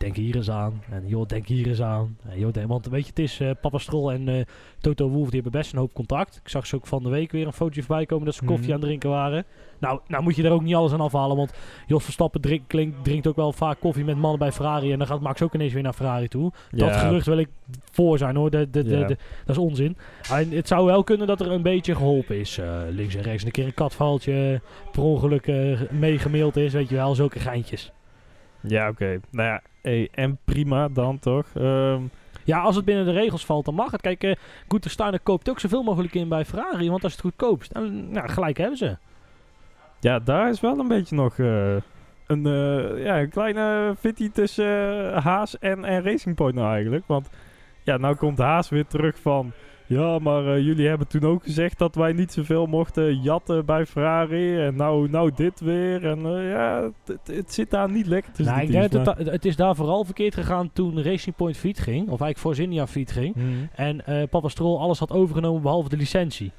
[0.00, 0.82] denk hier eens aan.
[0.90, 2.16] En joh, denk hier eens aan.
[2.28, 4.44] En, joh, denk, want weet je, het is eh, Papa Strol en eh,
[4.80, 6.40] Toto Wolff, die hebben best een hoop contact.
[6.44, 8.64] Ik zag ze ook van de week weer een fotootje voorbij komen dat ze koffie
[8.64, 8.72] Mhm.
[8.72, 9.44] aan het drinken waren.
[9.78, 11.52] Nou, nou moet je er ook niet alles aan afhalen, want
[11.86, 12.70] Jos Verstappen drink,
[13.02, 14.92] drinkt ook wel vaak koffie met mannen bij Ferrari.
[14.92, 16.52] En dan gaat Max ook ineens weer naar Ferrari toe.
[16.70, 17.48] Dat gerucht wil ik
[17.92, 18.50] voor zijn hoor.
[18.50, 19.06] De, de, de, Ja.
[19.06, 19.96] de- dat is onzin.
[20.30, 22.58] En het zou wel kunnen dat er een beetje geholpen is.
[22.58, 23.44] eh, links en rechts.
[23.44, 24.60] Een keer een katvaltje
[24.92, 25.46] per ongeluk
[25.90, 26.72] meegemaild is.
[26.72, 27.92] Weet je wel, zulke geintjes.
[28.60, 29.20] Ja, oké.
[29.30, 31.46] Nou ja, hey, en prima dan toch.
[31.54, 32.02] Ehm,
[32.44, 34.00] Ja, als het binnen de regels valt, dan mag het.
[34.00, 34.34] Kijk, uh,
[34.68, 36.90] Gunther Steiner koopt ook zoveel mogelijk in bij Ferrari.
[36.90, 38.96] Want als je het goedkoopst, dan nou, gelijk hebben ze.
[40.00, 41.76] ja, daar is wel een beetje nog eh,
[42.26, 44.66] een, eh, ja, een kleine fitty tussen
[45.14, 47.04] eh, Haas en, en Racing Point nou eigenlijk.
[47.06, 47.28] Want
[47.82, 49.52] ja, nou komt Haas weer terug van...
[49.90, 53.86] Ja, maar eh, jullie hebben toen ook gezegd dat wij niet zoveel mochten jatten bij
[53.86, 54.58] Ferrari.
[54.58, 56.06] En nou, nou dit weer.
[56.06, 56.90] En eh, ja,
[57.24, 60.04] het, zit daar niet lekker tussen Nou, ik denk dat het, het is daar vooral
[60.04, 62.00] verkeerd gegaan toen Racing Point fiet ging.
[62.00, 63.34] Of eigenlijk Force India fiet ging.
[63.34, 63.46] Mhm.
[63.74, 66.52] En eh Papa Stroll alles had overgenomen behalve de licentie.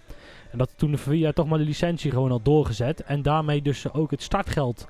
[0.52, 3.04] En dat toen de VIA toch maar de licentie gewoon had doorgezet.
[3.04, 4.88] En daarmee dus ook het startgeld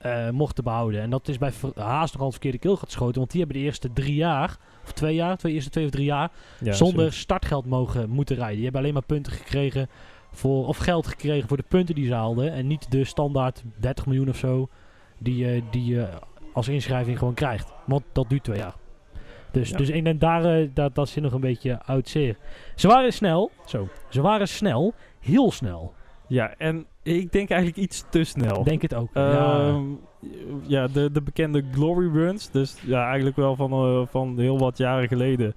[0.00, 1.00] eh, mochten behouden.
[1.00, 3.18] En dat is bij Haas nogal het verkeerde keel geschoten.
[3.18, 6.04] Want die hebben de eerste drie jaar, of twee jaar, twee eerste twee of drie
[6.04, 6.30] jaar,
[6.60, 8.54] Ja, zonder startgeld mogen moeten rijden.
[8.54, 9.88] Die hebben alleen maar punten gekregen
[10.32, 12.52] voor, of geld gekregen voor de punten die ze haalden.
[12.52, 14.68] En niet de standaard 30 miljoen of zo
[15.18, 16.08] die, je die je
[16.52, 17.72] als inschrijving gewoon krijgt.
[17.86, 18.74] Want dat duurt twee jaar.
[19.50, 19.76] Dus, Ja.
[19.76, 22.36] dus denk daar, eh, dat, dat zit nog een beetje uit zeer.
[22.74, 25.94] Ze waren snel, zo, ze waren snel, heel snel.
[26.28, 28.62] Ja, en ik denk eigenlijk iets te snel.
[28.64, 29.08] Denk het ook.
[29.14, 29.58] ja.
[29.68, 29.82] Ehm,
[30.62, 32.50] ja, de, de bekende glory runs.
[32.50, 35.54] Dus ja, eigenlijk wel van, eh, van heel wat jaren geleden.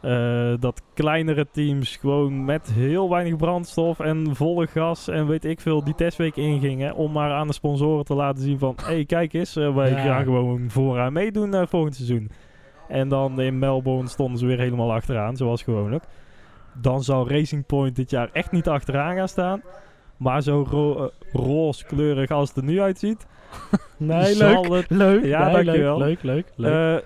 [0.00, 5.60] Eh, dat kleinere teams gewoon met heel weinig brandstof en volle gas en weet ik
[5.60, 6.94] veel die testweek ingingen.
[6.94, 8.74] Om maar aan de sponsoren te laten zien van...
[8.84, 9.96] Hé, hey, kijk eens, eh, wij Ja.
[10.02, 12.30] gaan gewoon vooraan meedoen volgend seizoen.
[12.88, 16.04] En dan in Melbourne stonden ze weer helemaal achteraan, zoals gewoonlijk.
[16.74, 19.62] Dan zal Racing Point dit jaar echt niet achteraan gaan staan.
[20.16, 23.26] Maar zo ro- eh, roze kleurig als het er nu uitziet.
[23.96, 24.68] nee, leuk.
[24.68, 25.98] het- Leuk, Ja, nee, dankjewel.
[25.98, 26.72] leuk, leuk, leuk.
[26.72, 27.02] Eh, eh,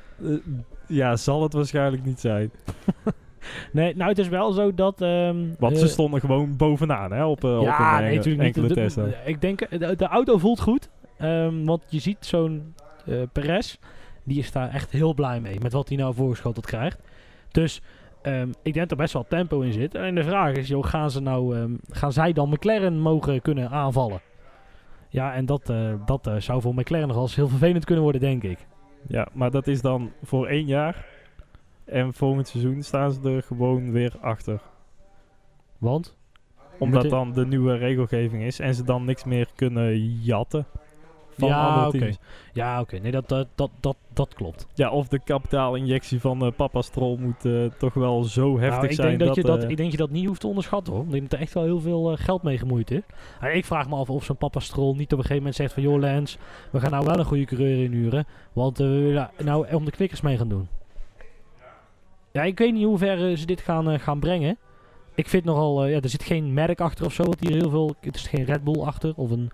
[0.88, 2.50] ja, zal het waarschijnlijk niet zijn.
[3.72, 5.00] nee, nou het is wel zo dat...
[5.00, 9.04] ehm, Want ze stonden gewoon bovenaan hè, op, eh, op ja, een nee, enkele testen.
[9.04, 10.88] de- ik denk, de, de auto voelt goed.
[11.18, 12.74] ehm, want je ziet zo'n
[13.32, 13.76] Perez,
[14.24, 15.60] die is daar echt heel blij mee.
[15.60, 17.00] Met wat hij nou voorgeschoteld krijgt.
[17.50, 17.82] Dus
[18.26, 19.94] ehm, ik denk dat er best wel tempo in zit.
[19.94, 23.70] En de vraag is, joh, gaan, ze nou, ehm, gaan zij dan McLaren mogen kunnen
[23.70, 24.20] aanvallen?
[25.08, 28.04] Ja, en dat, eh, dat eh, zou voor McLaren nog wel eens heel vervelend kunnen
[28.04, 28.66] worden, denk ik.
[29.08, 31.06] Ja, maar dat is dan voor één jaar.
[31.84, 34.60] En volgend seizoen staan ze er gewoon weer achter.
[35.78, 36.16] Want?
[36.78, 40.66] Omdat dan de nieuwe regelgeving is en ze dan niks meer kunnen jatten
[41.38, 42.16] van Ja, andere oké.
[42.52, 42.98] Ja, oké.
[42.98, 44.66] Nee, dat, dat, dat, dat, dat klopt.
[44.74, 48.86] Ja, of de kapitaalinjectie van eh, Papa Stroll moet eh, toch wel zo heftig Nou,
[48.86, 49.08] ik, zijn.
[49.08, 51.04] denk dat je dat, eh, ik denk dat je dat niet hoeft te onderschatten hoor.
[51.04, 53.02] Ik denk dat er echt wel heel veel geld mee gemoeid is.
[53.40, 55.72] En ik vraag me af of zo'n papa Stroll niet op een gegeven moment zegt
[55.72, 55.82] van...
[55.82, 56.38] joh Lance,
[56.70, 58.26] we gaan nou wel een goede coureur inhuren.
[58.52, 60.68] Want we willen nou om de knikkers mee gaan doen.
[62.32, 64.58] Ja, ik weet niet hoe ver ze dit gaan, gaan brengen.
[65.14, 67.22] Ik vind nogal, ja, er zit geen merk achter of zo.
[67.22, 69.50] Want hier heel veel, het is geen Red Bull achter of een,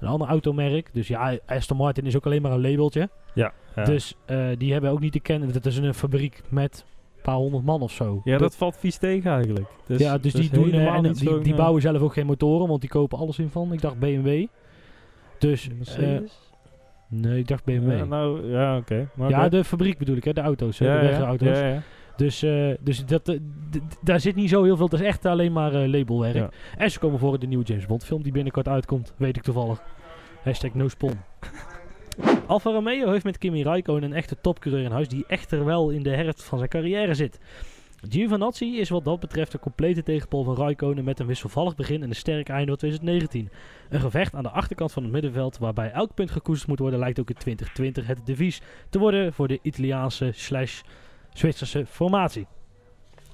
[0.00, 0.88] een ander automerk.
[0.92, 3.08] Dus ja, Aston Martin is ook alleen maar een labeltje.
[3.34, 3.52] Ja.
[3.84, 5.52] Dus eh, die hebben ook niet te kennen.
[5.52, 6.84] Dat is een fabriek met
[7.16, 8.20] een paar honderd man of zo.
[8.24, 9.66] ja, dat valt vies tegen eigenlijk.
[9.86, 12.80] Dus, ja, dus die, doen, eh, en, die, eh, bouwen zelf ook geen motoren, want
[12.80, 13.72] die kopen alles in van.
[13.72, 14.46] Ik dacht BMW.
[15.38, 15.68] Dus,
[15.98, 16.18] eh,
[17.08, 17.96] nee, ik dacht BMW.
[17.98, 19.08] Ja, nou, ja, oké.
[19.14, 21.00] Maar ja, de fabriek bedoel ik, hè, de auto's, hè, ja,
[21.36, 21.82] de ja, ja.
[22.16, 23.38] Dus, eh, dus dat, eh,
[24.02, 24.88] daar zit niet zo heel veel.
[24.88, 26.34] Dat is echt alleen maar eh, labelwerk.
[26.34, 26.50] Ja.
[26.76, 29.14] En ze komen voor in de nieuwe James Bond film die binnenkort uitkomt.
[29.16, 29.82] Weet ik toevallig.
[30.42, 31.12] Hashtag no spon.
[32.46, 36.02] Alfa Romeo heeft met Kimi Raikkonen een echte topcoureur in huis die echter wel in
[36.02, 37.38] de herfst van zijn carrière zit.
[38.08, 42.08] Giovinazzi is wat dat betreft een complete tegenpol van Raikkonen met een wisselvallig begin en
[42.08, 43.50] een sterk einde van 2019.
[43.88, 47.20] Een gevecht aan de achterkant van het middenveld waarbij elk punt gekoesterd moet worden lijkt
[47.20, 48.60] ook in 2020 het devies
[48.90, 50.80] te worden voor de Italiaanse slash
[51.38, 52.46] Zwitserse formatie.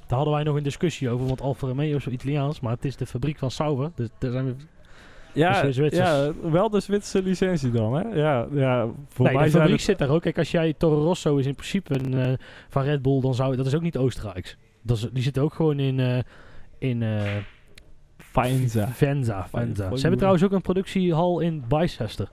[0.07, 2.84] Daar hadden wij nog een discussie over, want Alfa Romeo is zo Italiaans, maar het
[2.84, 3.90] is de fabriek van Sauber.
[3.94, 4.55] Dus daar zijn we...
[5.34, 6.09] Ja, Dus Zwitsers.
[6.09, 8.03] ja, wel de Zwitserse licentie dan, hè?
[8.09, 10.22] Ja, ja voor nee, mij de fabriek zit daar ook.
[10.22, 12.32] Kijk, als jij Toro Rosso is in principe een, eh,
[12.68, 14.57] van Red Bull, dan zou dat is ook niet Oostenrijks.
[14.82, 16.18] Dat is, die zitten ook gewoon in, eh
[16.78, 17.22] in eh,
[18.18, 18.88] Faenza.
[18.88, 19.46] Venza.
[19.48, 19.88] Venza.
[19.94, 22.30] Ze hebben trouwens ook een productiehal in Bicester.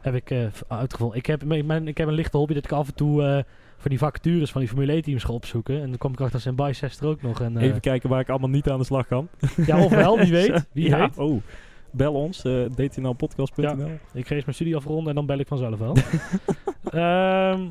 [0.00, 1.18] Heb ik eh, uitgevonden.
[1.18, 3.44] Ik heb, mijn- ik heb een lichte hobby dat ik af en toe
[3.84, 5.80] eh voor die vacatures van die Formule 1 teams ga opzoeken.
[5.82, 7.40] En dan kwam ik achter in Bicester ook nog.
[7.40, 9.28] En, eh, Even kijken waar ik allemaal niet aan de slag kan.
[9.66, 10.66] ja, ofwel, wie weet.
[10.72, 11.18] Wie ja, weet.
[11.18, 11.42] Oh,
[11.90, 13.90] bel ons, eh dtnlpodcast.nl.
[14.12, 15.96] Ik ga eerst mijn studie afronden en dan bel ik vanzelf wel.
[16.84, 17.68] Ehm,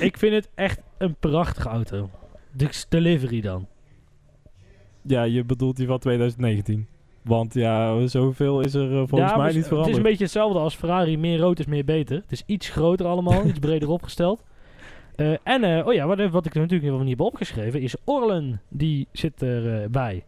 [0.00, 2.10] ik vind het echt een prachtige auto.
[2.52, 3.66] De delivery dan.
[5.02, 6.86] Ja, je bedoelt die van 2019.
[7.22, 9.78] Want ja, zoveel is er eh, volgens Ja, mij niet veranderd.
[9.78, 11.18] Het is een beetje hetzelfde als Ferrari.
[11.18, 12.16] Meer rood is meer beter.
[12.16, 14.42] Het is iets groter allemaal, iets breder opgesteld.
[15.16, 17.96] Eh, en, eh, oh ja, wat, wat ik er natuurlijk nog niet heb opgeschreven is
[18.04, 18.60] Orlen.
[18.68, 19.88] Die zit erbij.
[19.90, 20.24] bij.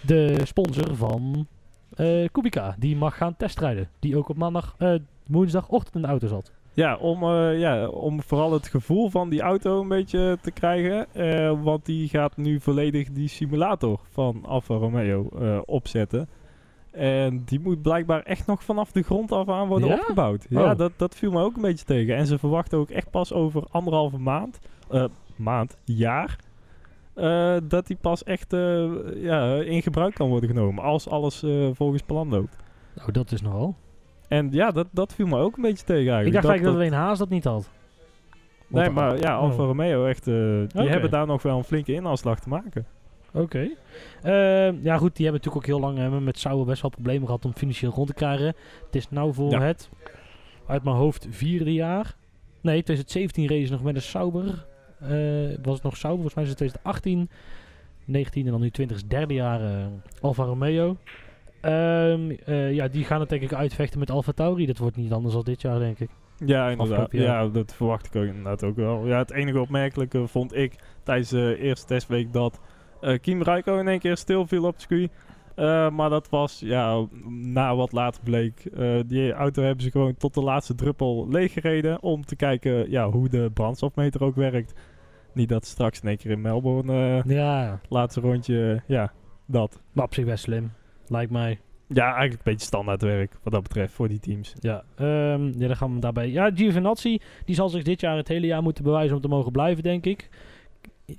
[0.00, 1.46] De sponsor van
[1.96, 2.76] eh Kubica.
[2.78, 3.88] Die mag gaan testrijden.
[3.98, 4.94] Die ook op maandag, eh,
[5.26, 6.52] woensdagochtend in de auto zat.
[6.72, 11.06] Ja om, eh, ja, om vooral het gevoel van die auto een beetje te krijgen.
[11.12, 16.28] eh, want die gaat nu volledig die simulator van Alfa Romeo eh, opzetten.
[16.96, 19.94] En die moet blijkbaar echt nog vanaf de grond af aan worden Ja?
[19.94, 20.46] opgebouwd.
[20.48, 20.78] Ja, Oh.
[20.78, 22.16] dat, dat viel me ook een beetje tegen.
[22.16, 24.58] En ze verwachten ook echt pas over anderhalve maand,
[24.90, 25.04] eh,
[25.36, 26.38] maand, jaar,
[27.14, 28.84] eh, dat die pas echt eh,
[29.14, 30.84] ja, in gebruik kan worden genomen.
[30.84, 32.56] Als alles volgens plan loopt.
[32.96, 33.74] Nou, dat is nogal.
[34.28, 36.26] En ja, dat, dat viel me ook een beetje tegen eigenlijk.
[36.26, 37.70] Ik dacht eigenlijk dat alleen Haas dat niet had.
[38.68, 39.66] Nee, maar ja, Alfa Oh.
[39.66, 42.86] Romeo echt, die hebben daar nog wel een flinke inhaalslag te maken.
[43.36, 43.68] Oké.
[44.22, 47.26] Ehm, ja, goed, die hebben natuurlijk ook heel lang eh, met Sauber best wel problemen
[47.26, 48.46] gehad om financieel rond te krijgen.
[48.86, 49.60] Het is nou voor Ja.
[49.60, 49.90] het,
[50.66, 52.16] uit mijn hoofd, vierde jaar.
[52.60, 54.66] Nee, 2017 race nog met een Sauber.
[55.00, 55.08] Eh,
[55.62, 56.30] was het nog Sauber?
[56.30, 57.30] Volgens mij is het 2018,
[58.04, 59.86] 19 en dan nu 20 is het derde jaar eh,
[60.20, 60.96] Alfa Romeo.
[61.60, 64.66] Ehm, eh, ja, die gaan het denk ik uitvechten met Alfa Tauri.
[64.66, 66.10] Dat wordt niet anders dan dit jaar, denk ik.
[66.44, 67.12] Ja, inderdaad.
[67.12, 69.06] Ja, dat verwacht ik ook inderdaad ook wel.
[69.06, 72.60] Ja, het enige opmerkelijke vond ik tijdens de eerste testweek dat
[73.00, 75.10] eh Kim Räikkönen in één keer stil viel op het circuit.
[75.54, 80.16] Eh, maar dat was, ja, na wat later bleek, eh, die auto hebben ze gewoon
[80.16, 84.74] tot de laatste druppel leeggereden om te kijken ja, hoe de brandstofmeter ook werkt.
[85.34, 89.12] Niet dat straks in één keer in Melbourne, Ja, laatste rondje, ja,
[89.46, 89.80] dat.
[89.92, 90.72] maar op zich best slim.
[91.08, 91.60] Lijkt mij.
[91.88, 94.54] Ja, eigenlijk een beetje standaardwerk wat dat betreft voor die teams.
[94.60, 96.30] Ja, ehm, ja, dan gaan we daarbij.
[96.30, 99.52] Ja, Giovinazzi, die zal zich dit jaar het hele jaar moeten bewijzen om te mogen
[99.52, 100.28] blijven, denk ik.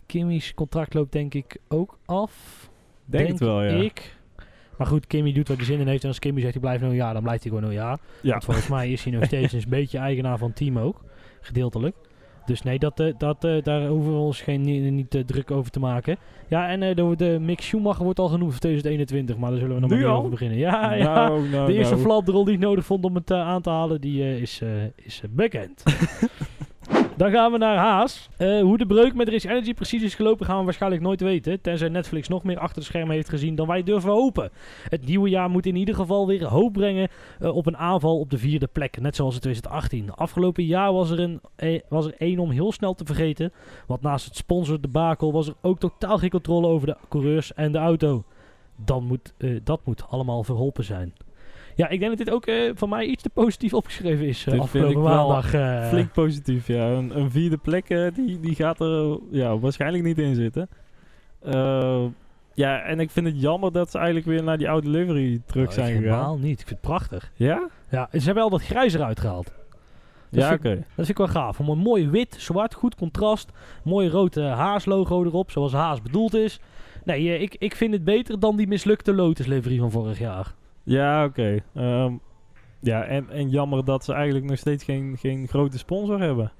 [0.06, 2.70] Kimmy's contract loopt denk ik ook af.
[3.06, 3.70] Denk, het wel, ja.
[3.70, 4.16] Ik.
[4.78, 6.02] Maar goed, Kimmy doet wat hij zin in heeft.
[6.04, 8.00] En als Kimmy zegt hij blijft nog een jaar, dan blijft hij gewoon een jaar.
[8.22, 11.04] Ja, Want volgens mij is hij nog steeds een beetje eigenaar van het team ook.
[11.42, 11.96] Gedeeltelijk.
[12.48, 15.52] Dus nee, dat, eh, dat, eh, daar hoeven we ons geen, niet, niet eh, druk
[15.52, 16.18] over te maken.
[16.48, 19.38] Ja, en de, de Mick Schumacher wordt al genoemd voor 2021.
[19.38, 20.58] Maar daar zullen we nog maar over beginnen.
[20.58, 21.14] Ja, ja.
[21.14, 22.06] Nou, nou, De eerste nou.
[22.06, 24.62] flapdrol die ik nodig vond om het aan te halen, die is,
[24.96, 25.84] is bekend.
[27.18, 28.30] Dan gaan we naar Haas.
[28.38, 31.62] Eh, hoe de breuk met Rich Energy precies is gelopen gaan we waarschijnlijk nooit weten.
[31.62, 34.50] Tenzij Netflix nog meer achter de schermen heeft gezien dan wij durven hopen.
[34.90, 37.10] Het nieuwe jaar moet in ieder geval weer hoop brengen
[37.40, 39.02] eh, op een aanval op de vierde plek.
[39.02, 40.16] Net zoals in 2018.
[40.16, 43.54] Afgelopen jaar was er, een, eh, was er één om heel snel te vergeten.
[43.88, 47.78] Want naast het sponsordebakel was er ook totaal geen controle over de coureurs en de
[47.78, 48.24] auto.
[48.76, 51.14] Dan moet, dat moet allemaal verholpen zijn.
[51.78, 54.60] Ja, ik denk dat dit ook eh van mij iets te positief opgeschreven is Dit
[54.60, 55.54] afgelopen vind ik wel maandag.
[55.54, 55.88] eh.
[55.88, 56.88] Flink positief, ja.
[56.88, 60.70] Een, een vierde plek, die, die gaat er ja, waarschijnlijk niet in zitten.
[62.54, 65.64] Ja, en ik vind het jammer dat ze eigenlijk weer naar die oude livery terug
[65.64, 66.04] Nou, zijn gegaan.
[66.04, 66.60] Helemaal niet.
[66.60, 67.32] Ik vind het prachtig.
[67.36, 67.68] Ja?
[67.90, 69.52] Ja, ze hebben al dat grijs eruit gehaald.
[70.32, 70.76] Dat ja, oké.
[70.76, 71.60] Dat vind ik wel gaaf.
[71.60, 73.52] Om een mooi wit, zwart, goed contrast.
[73.84, 76.60] Mooi rood eh, Haas-logo erop, zoals Haas bedoeld is.
[77.04, 80.54] Nee, ik, ik vind het beter dan die mislukte Lotus-livery van vorig jaar.
[80.88, 81.60] Ja, oké.
[81.74, 82.14] Ehm,
[82.80, 86.52] ja, en, en jammer dat ze eigenlijk nog steeds geen, geen grote sponsor hebben.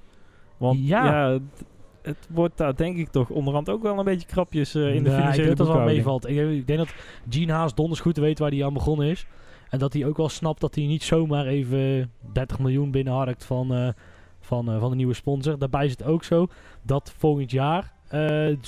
[0.56, 1.04] Want Ja.
[1.04, 1.64] ja, het,
[2.02, 5.10] het wordt daar denk ik toch onderhand ook wel een beetje krapjes eh, in de
[5.10, 6.28] ik financiële denk dat wel meevalt.
[6.28, 6.94] Ik, ik denk dat
[7.28, 9.26] Gene Haas donders goed weet waar hij aan begonnen is.
[9.70, 13.74] En dat hij ook wel snapt dat hij niet zomaar even 30 miljoen binnenharkt van,
[13.74, 13.88] eh,
[14.40, 15.58] van, eh, van een nieuwe sponsor.
[15.58, 16.46] Daarbij is het ook zo
[16.82, 17.92] dat volgend jaar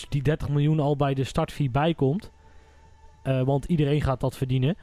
[0.09, 2.31] die 30 miljoen al bij de startfee bijkomt.
[3.23, 4.77] Want iedereen gaat dat verdienen.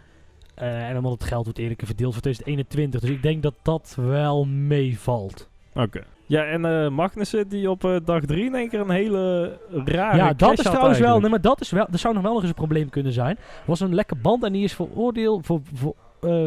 [0.58, 3.02] Eh, en omdat het geld wordt eerlijker verdeeld voor 2021.
[3.02, 5.50] Dus ik denk dat dat wel meevalt.
[5.74, 6.04] Oké.
[6.26, 10.18] Ja, en eh Magnussen die op eh, dag 3 in één keer een hele rare
[10.18, 11.20] ja, dat is trouwens wel.
[11.20, 13.38] Nee, maar dat, is wel, dat zou nog wel nog eens een probleem kunnen zijn.
[13.38, 15.96] Er was een lekke band en die is veroordeeld, voor, voor,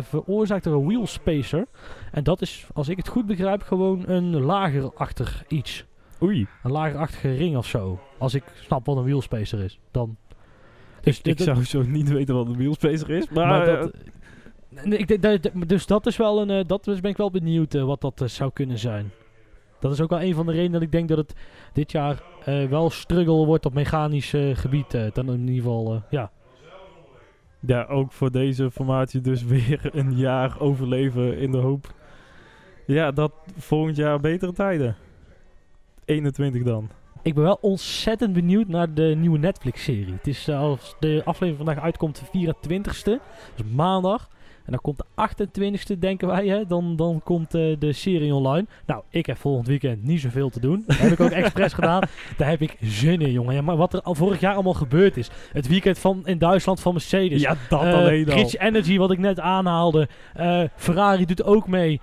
[0.02, 1.66] veroorzaakt door een wheel spacer.
[2.12, 5.84] En dat is, als ik het goed begrijp, gewoon een lagerachtig iets.
[6.22, 6.46] Oei.
[6.62, 7.98] Een lagerachtige ring of zo.
[8.18, 10.16] Als ik snap wat een wheel spacer is, dan.
[11.00, 13.46] Dus Ik zou zo niet weten wat een wheelspacer is, maar...
[13.46, 13.92] maar eh, dat,
[14.84, 16.50] nee, ik denk dat, dus dat is wel een.
[16.50, 19.10] eh, dat is, ben ik wel benieuwd eh, wat dat zou kunnen zijn.
[19.80, 21.34] Dat is ook wel een van de redenen dat ik denk dat het
[21.72, 24.94] dit jaar eh, wel struggle wordt op mechanisch eh, gebied.
[24.94, 26.30] eh, dan in ieder geval, ja.
[27.60, 31.94] ja, ook voor deze formatie dus weer een jaar overleven in de hoop...
[32.86, 34.96] Ja, dat volgend jaar betere tijden.
[36.04, 36.88] 21 dan.
[37.22, 40.12] Ik ben wel ontzettend benieuwd naar de nieuwe Netflix-serie.
[40.12, 43.22] Het is als de aflevering vandaag uitkomt, de 24ste,
[43.54, 44.28] dus maandag.
[44.70, 46.66] En dan komt de 28ste, denken wij, hè?
[46.66, 48.66] Dan, dan komt eh, de serie online.
[48.86, 50.84] Nou, ik heb volgend weekend niet zoveel te doen.
[50.86, 52.00] Dat heb ik ook expres gedaan.
[52.36, 53.54] Daar heb ik zin in, jongen.
[53.54, 55.30] Ja, maar wat er al vorig jaar allemaal gebeurd is.
[55.52, 57.40] Het weekend van, in Duitsland van Mercedes.
[57.40, 58.36] ja, dat Eh, alleen al.
[58.36, 60.08] Rich Energy, wat ik net aanhaalde.
[60.34, 62.00] Eh, Ferrari doet ook mee.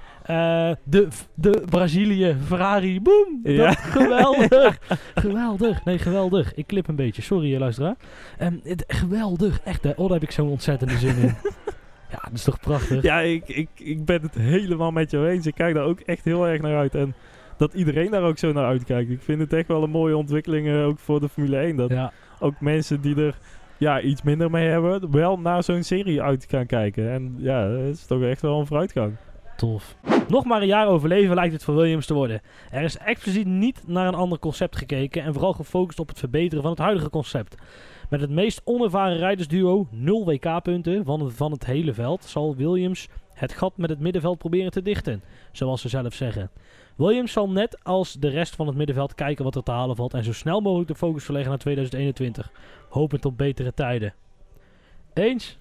[0.83, 3.39] De, de Brazilië, Ferrari, boem.
[3.43, 3.65] Ja.
[3.65, 4.77] Dat, geweldig.
[5.15, 5.85] geweldig.
[5.85, 6.53] Nee, geweldig.
[6.53, 7.21] Ik klip een beetje.
[7.21, 7.95] Sorry, luisteraar.
[8.37, 9.59] Ehm, het, geweldig.
[9.63, 9.89] Echt, hè.
[9.89, 11.35] Oh, daar heb ik zo'n ontzettende zin in.
[12.09, 13.01] ja, dat is toch prachtig.
[13.03, 15.45] Ja, ik, ik, ik ben het helemaal met jou eens.
[15.45, 16.95] Ik kijk daar ook echt heel erg naar uit.
[16.95, 17.13] En
[17.57, 19.09] dat iedereen daar ook zo naar uitkijkt.
[19.09, 21.75] Ik vind het echt wel een mooie ontwikkeling, eh, ook voor de Formule 1.
[21.75, 22.11] Dat Ja.
[22.39, 23.37] ook mensen die er
[23.77, 27.11] ja, iets minder mee hebben, wel naar zo'n serie uit gaan kijken.
[27.11, 29.15] En ja, dat is toch echt wel een vooruitgang.
[29.57, 29.95] Tof.
[30.27, 32.41] Nog maar een jaar overleven lijkt het voor Williams te worden.
[32.71, 36.61] Er is expliciet niet naar een ander concept gekeken en vooral gefocust op het verbeteren
[36.61, 37.55] van het huidige concept.
[38.09, 43.53] Met het meest onervaren rijdersduo, 0 WK-punten van van het hele veld, zal Williams het
[43.53, 46.49] gat met het middenveld proberen te dichten, zoals ze zelf zeggen.
[46.95, 50.13] Williams zal net als de rest van het middenveld kijken wat er te halen valt
[50.13, 52.51] en zo snel mogelijk de focus verleggen naar 2021,
[52.89, 54.13] hopend op betere tijden.
[55.13, 55.57] Eens?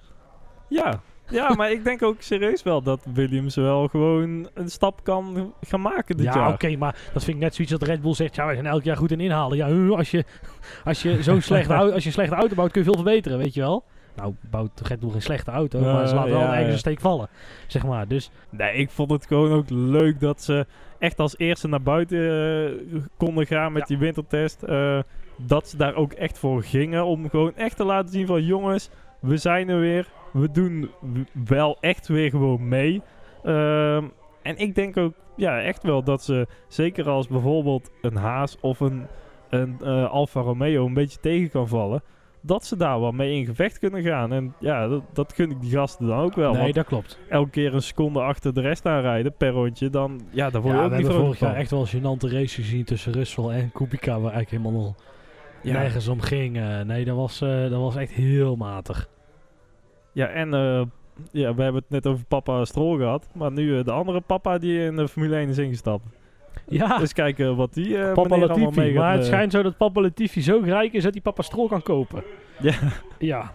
[0.69, 1.01] Ja.
[1.31, 5.81] Ja, maar ik denk ook serieus wel dat Williams wel gewoon een stap kan gaan
[5.81, 6.53] maken dit ja, jaar.
[6.53, 8.83] oké, maar dat vind ik net zoiets dat Red Bull zegt, ja, wij zijn elk
[8.83, 9.57] jaar goed in inhalen.
[9.57, 10.25] Ja, als je,
[10.85, 13.55] als je zo'n slechte, als je een slechte auto bouwt, kun je veel verbeteren, weet
[13.55, 13.85] je wel.
[14.17, 16.73] Nou, bouwt Red Bull geen slechte auto, maar ze laten wel ja, ergens ja.
[16.73, 17.29] een steek vallen,
[17.67, 18.09] zeg maar.
[18.09, 20.67] Dus Nee, ik vond het gewoon ook leuk dat ze
[20.99, 22.19] echt als eerste naar buiten
[22.93, 23.87] eh, konden gaan met Ja.
[23.87, 24.63] die wintertest.
[24.63, 24.99] Eh,
[25.39, 28.91] dat ze daar ook echt voor gingen om gewoon echt te laten zien van jongens,
[29.21, 30.09] we zijn er weer.
[30.41, 30.91] We doen
[31.49, 33.03] wel echt weer gewoon mee.
[33.45, 34.05] Ehm,
[34.43, 38.81] en ik denk ook ja, echt wel dat ze, zeker als bijvoorbeeld een Haas of
[38.81, 39.07] een,
[39.51, 42.03] een eh, Alfa Romeo een beetje tegen kan vallen,
[42.41, 44.33] dat ze daar wel mee in gevecht kunnen gaan.
[44.33, 46.53] En ja, dat, dat gun ik die gasten dan ook wel.
[46.53, 47.19] nee, dat klopt.
[47.29, 50.79] elke keer een seconde achter de rest aanrijden per rondje, dan ja, daar word je
[50.81, 53.45] Ja, ook we niet hebben vorig jaar echt wel een gênante race gezien tussen Russell
[53.49, 54.97] en Kubica, waar eigenlijk helemaal
[55.63, 55.73] Ja.
[55.73, 56.57] nergens om ging.
[56.57, 59.09] Eh, nee, dat was, eh, dat was echt heel matig.
[60.17, 60.83] Ja, en eh,
[61.33, 64.59] ja, we hebben het net over papa Strol gehad, maar nu eh, de andere papa
[64.59, 66.05] die in de Formule 1 is ingestapt.
[66.69, 68.81] Ja, Dus kijken wat die eh Papa Latifi.
[68.81, 71.23] mee gaat, Maar het eh, schijnt zo dat Papa Latifi zo rijk is dat hij
[71.23, 72.23] Papa Strol kan kopen.
[72.61, 72.73] Ja.
[73.19, 73.53] Ja.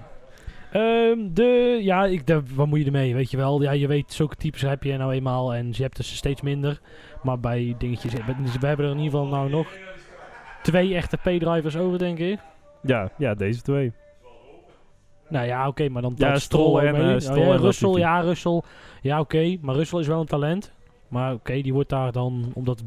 [0.72, 3.62] Ehm, de, ja, ik, de, wat moet je ermee, weet je wel?
[3.62, 6.80] Ja, je weet, zulke types heb je nou eenmaal en je hebt dus steeds minder.
[7.24, 8.20] Maar bij dingetjes, we
[8.59, 9.68] we hebben er in ieder geval nou nog
[10.62, 12.39] twee echte P-drivers over, denk ik.
[12.84, 13.91] ja, ja, deze twee.
[15.32, 18.07] Nou ja, oké, maar dan Ja, Stroll en, eh, Oh Stroll ja, en Russell, Latifi.
[18.07, 18.61] ja, Russell.
[19.01, 20.71] Ja, oké, maar Russell is wel een talent.
[21.07, 22.84] Maar oké, die wordt daar dan, omdat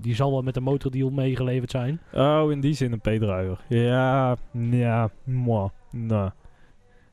[0.00, 2.00] die zal wel met de motordeal meegeleverd zijn.
[2.12, 3.58] Oh, in die zin een P-driver.
[3.68, 4.36] Ja,
[4.70, 6.30] ja, moi, nou.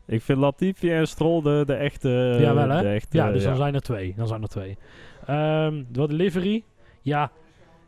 [0.05, 2.37] Ik vind Latifi en Stroll de, de echte...
[2.39, 2.93] Ja, wel, hè?
[2.93, 3.47] Echte, Ja, dus ja.
[3.47, 4.13] dan zijn er twee.
[4.17, 4.77] Dan zijn er twee.
[5.25, 6.63] Ehm wat de livery.
[7.01, 7.31] Ja,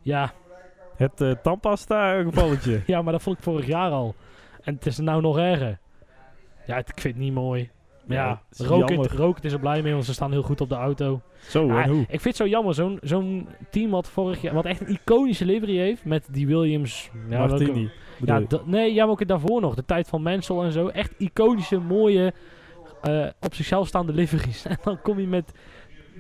[0.02, 0.32] ja,
[0.96, 2.82] Het eh tandpasta gevalletje.
[2.86, 4.16] ja, maar dat vond ik vorig jaar al.
[4.64, 5.80] En het is nou nog erger.
[6.66, 7.70] Ja, het- ik vind het niet mooi.
[8.06, 9.16] Maar Ja, ja, het is Rocket, jammer.
[9.16, 11.22] Rocket is er blij mee, want ze staan heel goed op de auto.
[11.50, 12.00] Zo, en hoe?
[12.02, 15.46] ik vind het zo jammer, zo'n zo'n team wat vorig jaar, wat echt een iconische
[15.46, 17.10] livery heeft, met die Williams...
[17.30, 17.90] Ja, welke- Martini.
[18.20, 19.76] bedoel Ja, nee, ja, maar ook het daarvoor nog.
[19.76, 20.88] De tijd van Mansell en zo.
[20.88, 22.34] Echt iconische, mooie,
[23.02, 24.66] eh, op zichzelf staande liveries.
[24.70, 25.52] En dan kom je met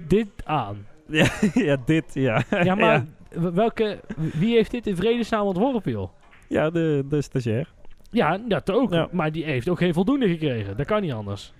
[0.07, 0.85] dit aan.
[1.53, 2.43] ja, dit, ja.
[2.63, 3.05] Ja, maar
[3.53, 3.99] welke,
[4.33, 6.09] wie heeft dit in vredesnaam ontworpen, joh?
[6.47, 7.73] Ja, de, de stagiair.
[8.13, 8.93] Ja, dat ook.
[8.93, 9.07] Ja.
[9.11, 10.77] Maar die heeft ook geen voldoende gekregen.
[10.77, 11.53] Dat kan niet anders.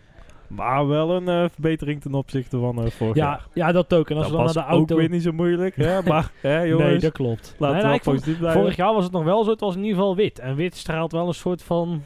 [0.47, 3.47] Maar wel een eh, verbetering ten opzichte van eh vorig Ja, jaar.
[3.54, 4.10] ja, dat ook.
[4.10, 4.93] En als dat we dan naar de auto...
[4.93, 5.76] ook weer niet zo moeilijk.
[5.76, 6.89] hè, maar, hè, jongens.
[6.89, 7.56] nee, dat klopt.
[7.58, 8.62] Laten Nee, we nee, positief blijven.
[8.62, 9.51] Vorig jaar was het nog wel zo.
[9.51, 10.39] Het was in ieder geval wit.
[10.39, 12.04] En wit straalt wel een soort van...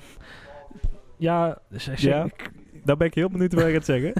[1.18, 2.28] Ja, zeg, Ja.
[2.84, 4.14] Daar ben ik heel benieuwd waar je gaat zeggen.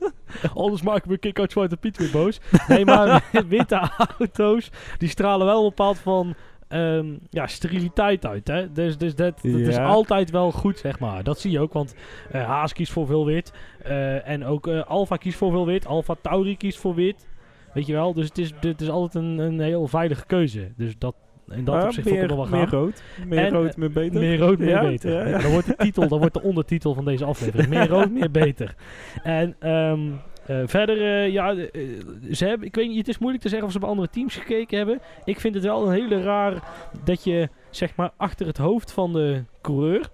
[0.54, 2.40] Anders maken we kick-out Zwarte Piet weer boos.
[2.68, 6.34] Nee, maar witte auto's, die stralen wel een bepaald van
[6.68, 8.48] ehm, ja, steriliteit uit.
[8.48, 8.72] Hè?
[8.72, 11.22] Dus, dus dat, dat is altijd wel goed, zeg maar.
[11.24, 11.94] Dat zie je ook, want
[12.30, 13.52] eh, Haas kiest voor veel wit.
[13.82, 15.86] eh, en ook eh Alfa kiest voor veel wit.
[15.86, 17.26] Alfa Tauri kiest voor wit.
[17.74, 18.12] Weet je wel?
[18.12, 20.72] Dus het is, het is altijd een, een heel veilige keuze.
[20.76, 21.14] Dus dat,
[21.50, 22.78] in dat Ah, opzicht meer, het wel meer gaan.
[22.80, 23.02] rood.
[23.26, 24.20] Meer En, rood, meer beter.
[24.20, 25.12] Meer rood, meer Ja, beter.
[25.12, 25.38] ja, ja.
[25.38, 27.68] Dat wordt de titel, dat wordt de ondertitel van deze aflevering.
[27.68, 28.74] Meer rood, meer beter.
[29.22, 30.00] En ehm,
[30.46, 31.88] eh, verder, eh, ja, eh,
[32.32, 34.36] ze hebben, ik weet niet, het is moeilijk te zeggen of ze bij andere teams
[34.36, 35.00] gekeken hebben.
[35.24, 36.62] Ik vind het wel een hele raar
[37.04, 40.08] dat je, zeg maar, achter het hoofd van de coureur,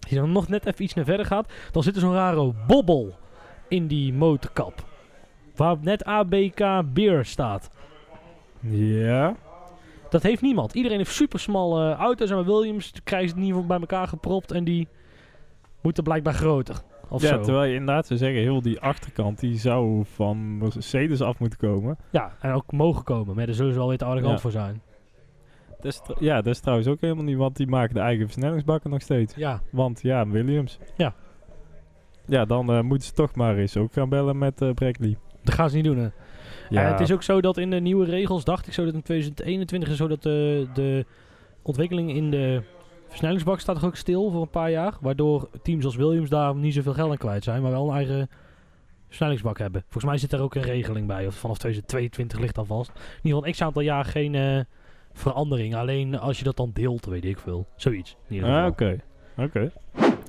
[0.00, 2.52] als je dan nog net even iets naar verder gaat, dan zit er zo'n rare
[2.66, 3.16] bobbel
[3.68, 4.84] in die motorkap.
[5.56, 7.70] Waar net ABK Beer staat.
[8.60, 9.36] Ja.
[10.10, 10.74] Dat heeft niemand.
[10.74, 12.30] Iedereen heeft super smalle auto's.
[12.30, 14.52] En Williams krijgen ze het niet bij elkaar gepropt.
[14.52, 14.88] En die
[15.80, 16.76] moeten blijkbaar groter.
[17.10, 17.40] Of ja, zo.
[17.40, 21.96] terwijl je inderdaad zou zeggen, heel die achterkant, die zou van Mercedes af moeten komen.
[22.10, 23.36] Ja, en ook mogen komen.
[23.36, 24.38] Maar daar zullen ze wel weer te arrogant Ja.
[24.40, 24.82] voor zijn.
[25.80, 29.02] Dat ja, dat is trouwens ook helemaal niet, want die maken de eigen versnellingsbakken nog
[29.02, 29.34] steeds.
[29.34, 30.78] Ja, Want ja, Williams.
[30.96, 31.14] Ja.
[32.26, 35.16] Ja, dan eh, moeten ze toch maar eens ook gaan bellen met eh Brackley.
[35.44, 35.98] dat gaan ze niet doen.
[35.98, 36.08] Hè.
[36.68, 38.94] Ja, Eh, het is ook zo dat in de nieuwe regels, dacht ik zo dat
[38.94, 41.06] in 2021 is zo dat de, de
[41.62, 42.62] ontwikkeling in de
[43.08, 44.94] versnellingsbak staat toch ook stil voor een paar jaar.
[45.00, 48.28] Waardoor teams als Williams daar niet zoveel geld aan kwijt zijn, maar wel een eigen
[49.06, 49.80] versnellingsbak hebben.
[49.82, 52.90] Volgens mij zit er ook een regeling bij, of vanaf 2022 ligt dat vast.
[52.90, 54.60] In ieder geval, een x-aantal jaar geen eh,
[55.12, 55.74] verandering.
[55.74, 57.66] Alleen als je dat dan deelt, weet ik veel.
[57.76, 58.16] Zoiets.
[58.28, 58.50] Geval.
[58.50, 58.98] Ah, oké.
[59.36, 59.72] Oké.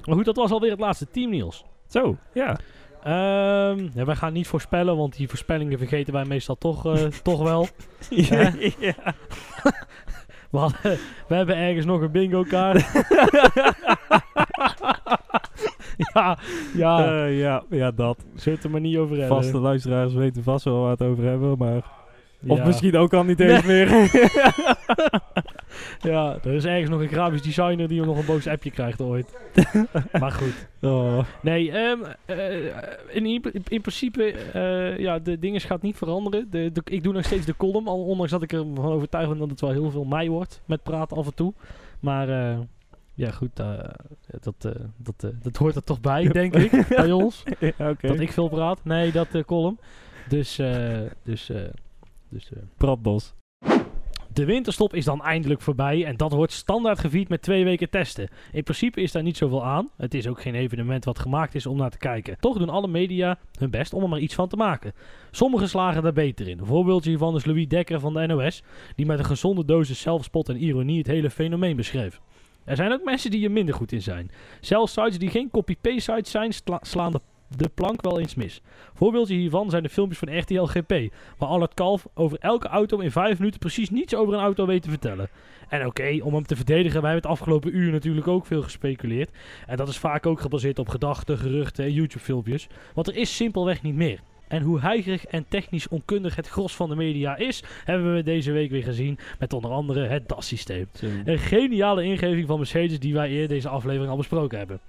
[0.05, 1.65] Maar goed, dat was alweer het laatste team, Niels.
[1.87, 2.59] Zo, ja.
[3.03, 7.43] Ehm ja, wij gaan niet voorspellen, want die voorspellingen vergeten wij meestal toch, eh, toch
[7.43, 7.67] wel.
[8.09, 8.53] ja.
[10.51, 10.97] We, hadden-
[11.27, 12.85] we hebben ergens nog een bingo kaart.
[16.13, 16.37] ja,
[16.73, 17.05] ja.
[17.05, 18.17] Eh, ja, ja, dat.
[18.19, 19.37] Zullen we het er maar niet over hebben.
[19.37, 21.81] Vaste luisteraars weten vast wel waar we het over hebben, maar...
[22.47, 22.65] Of Ja.
[22.65, 23.87] misschien ook al niet eens meer.
[26.01, 29.37] Ja, er is ergens nog een grafisch designer die nog een boos appje krijgt ooit.
[30.19, 30.67] maar goed.
[30.81, 31.19] Oh.
[31.41, 32.65] Nee, ehm, eh,
[33.15, 36.47] in, in, in principe, eh, ja, de dingen gaat niet veranderen.
[36.49, 39.37] De, de- ik doe nog steeds de column, al ondanks dat ik ervan overtuigd ben
[39.37, 41.53] dat het wel heel veel mij wordt met praten af en toe.
[41.99, 42.59] Maar eh,
[43.13, 43.55] ja, goed,
[44.41, 44.61] dat,
[44.97, 47.43] dat, dat hoort er toch bij, denk ik, bij ons.
[47.77, 47.93] ja.
[48.01, 48.79] Dat ik veel praat.
[48.83, 49.79] Nee, dat column.
[50.27, 50.55] Dus,
[51.23, 51.51] dus,
[52.29, 53.33] dus Pratbos.
[54.39, 58.29] De winterstop is dan eindelijk voorbij en dat wordt standaard gevierd met twee weken testen.
[58.51, 59.89] In principe is daar niet zoveel aan.
[59.97, 62.37] Het is ook geen evenement wat gemaakt is om naar te kijken.
[62.39, 64.93] Toch doen alle media hun best om er maar iets van te maken.
[65.31, 66.59] Sommigen slagen daar beter in.
[66.59, 68.63] Een voorbeeldje hiervan is Louis Dekker van de NOS,
[68.95, 72.19] die met een gezonde dosis zelfspot en ironie het hele fenomeen beschreef.
[72.65, 74.31] Er zijn ook mensen die er minder goed in zijn.
[74.61, 77.19] Zelfs sites die geen copy-paste sites zijn, sla- slaan de,
[77.57, 78.61] de plank wel eens mis.
[78.93, 83.11] Voorbeeldje hiervan zijn de filmpjes van RTL GP, waar Allard Kalf over elke auto in
[83.11, 85.29] vijf minuten precies niets over een auto weet te vertellen.
[85.69, 89.29] En oké, om hem te verdedigen, wij hebben het afgelopen uur natuurlijk ook veel gespeculeerd.
[89.67, 92.67] En dat is vaak ook gebaseerd op gedachten, geruchten en YouTube-filmpjes.
[92.93, 94.19] Want er is simpelweg niet meer.
[94.47, 98.51] En hoe heigerig en technisch onkundig het gros van de media is, hebben we deze
[98.51, 100.87] week weer gezien met onder andere het DAS-systeem.
[101.25, 104.79] Een geniale ingeving van Mercedes die wij eerder deze aflevering al besproken hebben.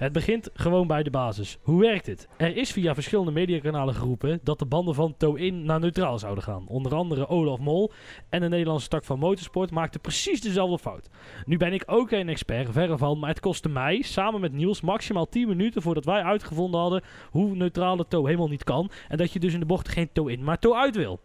[0.00, 1.58] Het begint gewoon bij de basis.
[1.62, 2.28] Hoe werkt het?
[2.36, 6.66] Er is via verschillende mediakanalen geroepen dat de banden van toe-in naar neutraal zouden gaan.
[6.68, 7.92] Onder andere Olaf Mol
[8.28, 11.08] en de Nederlandse tak van motorsport maakten precies dezelfde fout.
[11.46, 14.80] Nu ben ik ook geen expert, verre van, maar het kostte mij, samen met Niels,
[14.80, 18.90] maximaal 10 minuten voordat wij uitgevonden hadden hoe neutrale toe helemaal niet kan.
[19.08, 21.20] En dat je dus in de bocht geen toe-in, maar toe-uit wil.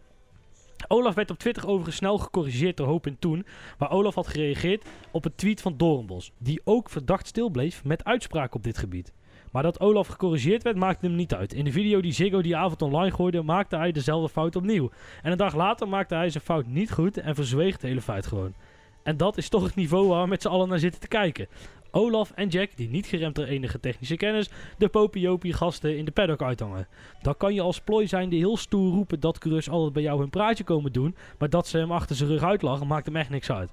[0.88, 3.46] Olaf werd op Twitter overigens snel gecorrigeerd door Hoop in Toen,
[3.78, 8.04] waar Olaf had gereageerd op een tweet van Doornbos, die ook verdacht stil bleef met
[8.04, 9.12] uitspraken op dit gebied.
[9.52, 11.52] Maar dat Olaf gecorrigeerd werd, maakte hem niet uit.
[11.52, 14.90] In de video die Ziggo die avond online gooide, maakte hij dezelfde fout opnieuw.
[15.22, 18.26] En een dag later maakte hij zijn fout niet goed en verzweeg het hele feit
[18.26, 18.54] gewoon.
[19.02, 21.48] En dat is toch het niveau waar we met z'n allen naar zitten te kijken.
[21.90, 26.10] Olaf en Jack, die niet geremd door enige technische kennis, de popiopie gasten in de
[26.10, 26.88] paddock uithangen.
[27.22, 30.20] Dan kan je als plooi zijn die heel stoer roepen dat coureurs altijd bij jou
[30.20, 33.30] hun praatje komen doen, maar dat ze hem achter zijn rug uitlachen maakt hem echt
[33.30, 33.70] niks uit.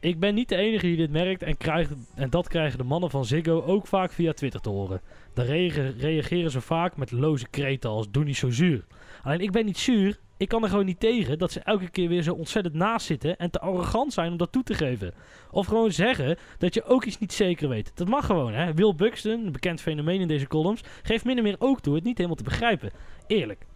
[0.00, 3.10] Ik ben niet de enige die dit merkt en, krijgt, en dat krijgen de mannen
[3.10, 5.00] van Ziggo ook vaak via Twitter te horen.
[5.34, 8.84] Reage- reageren ze vaak met loze kreten als doe niet zo zuur.
[9.22, 12.08] Alleen ik ben niet zuur, ik kan er gewoon niet tegen dat ze elke keer
[12.08, 15.14] weer zo ontzettend naast zitten en te arrogant zijn om dat toe te geven.
[15.50, 17.92] Of gewoon zeggen dat je ook iets niet zeker weet.
[17.94, 18.74] Dat mag gewoon, hè.
[18.74, 22.16] Will Buxton, een bekend fenomeen in deze columns, geeft min meer ook toe het niet
[22.16, 22.90] helemaal te begrijpen.
[23.26, 23.66] Eerlijk.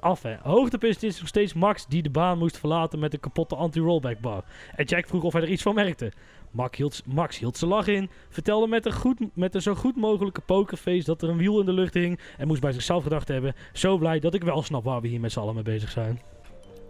[0.00, 0.36] Af, hè.
[0.42, 4.44] Hoogtepunt is nog steeds Max die de baan moest verlaten met een kapotte anti-rollback bar.
[4.76, 6.12] En Jack vroeg of hij er iets van merkte.
[6.54, 9.96] Max hield, Max hield zijn lach in, vertelde met een, goed, met een zo goed
[9.96, 13.28] mogelijke pokerface dat er een wiel in de lucht hing en moest bij zichzelf gedacht
[13.28, 15.90] hebben, zo blij dat ik wel snap waar we hier met z'n allen mee bezig
[15.90, 16.20] zijn.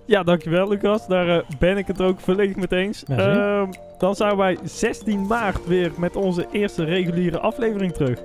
[0.06, 1.06] Ja, dankjewel Lucas.
[1.06, 3.04] Daar eh, ben ik het ook volledig mee eens.
[3.04, 8.22] Ehm, dan zijn wij 16 maart weer met onze eerste reguliere aflevering terug.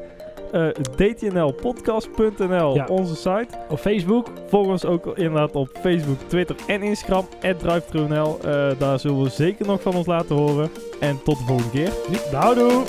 [0.52, 2.86] Eh dtnlpodcast.nl, Ja.
[2.90, 3.48] onze site.
[3.70, 7.28] Op Facebook, Volg ons ook inderdaad op Facebook, Twitter en Instagram.
[7.58, 8.40] DriveTrueNL.
[8.46, 10.70] Eh daar zullen we zeker nog van ons laten horen.
[11.00, 11.92] En tot de volgende keer.
[12.32, 12.84] nou doe!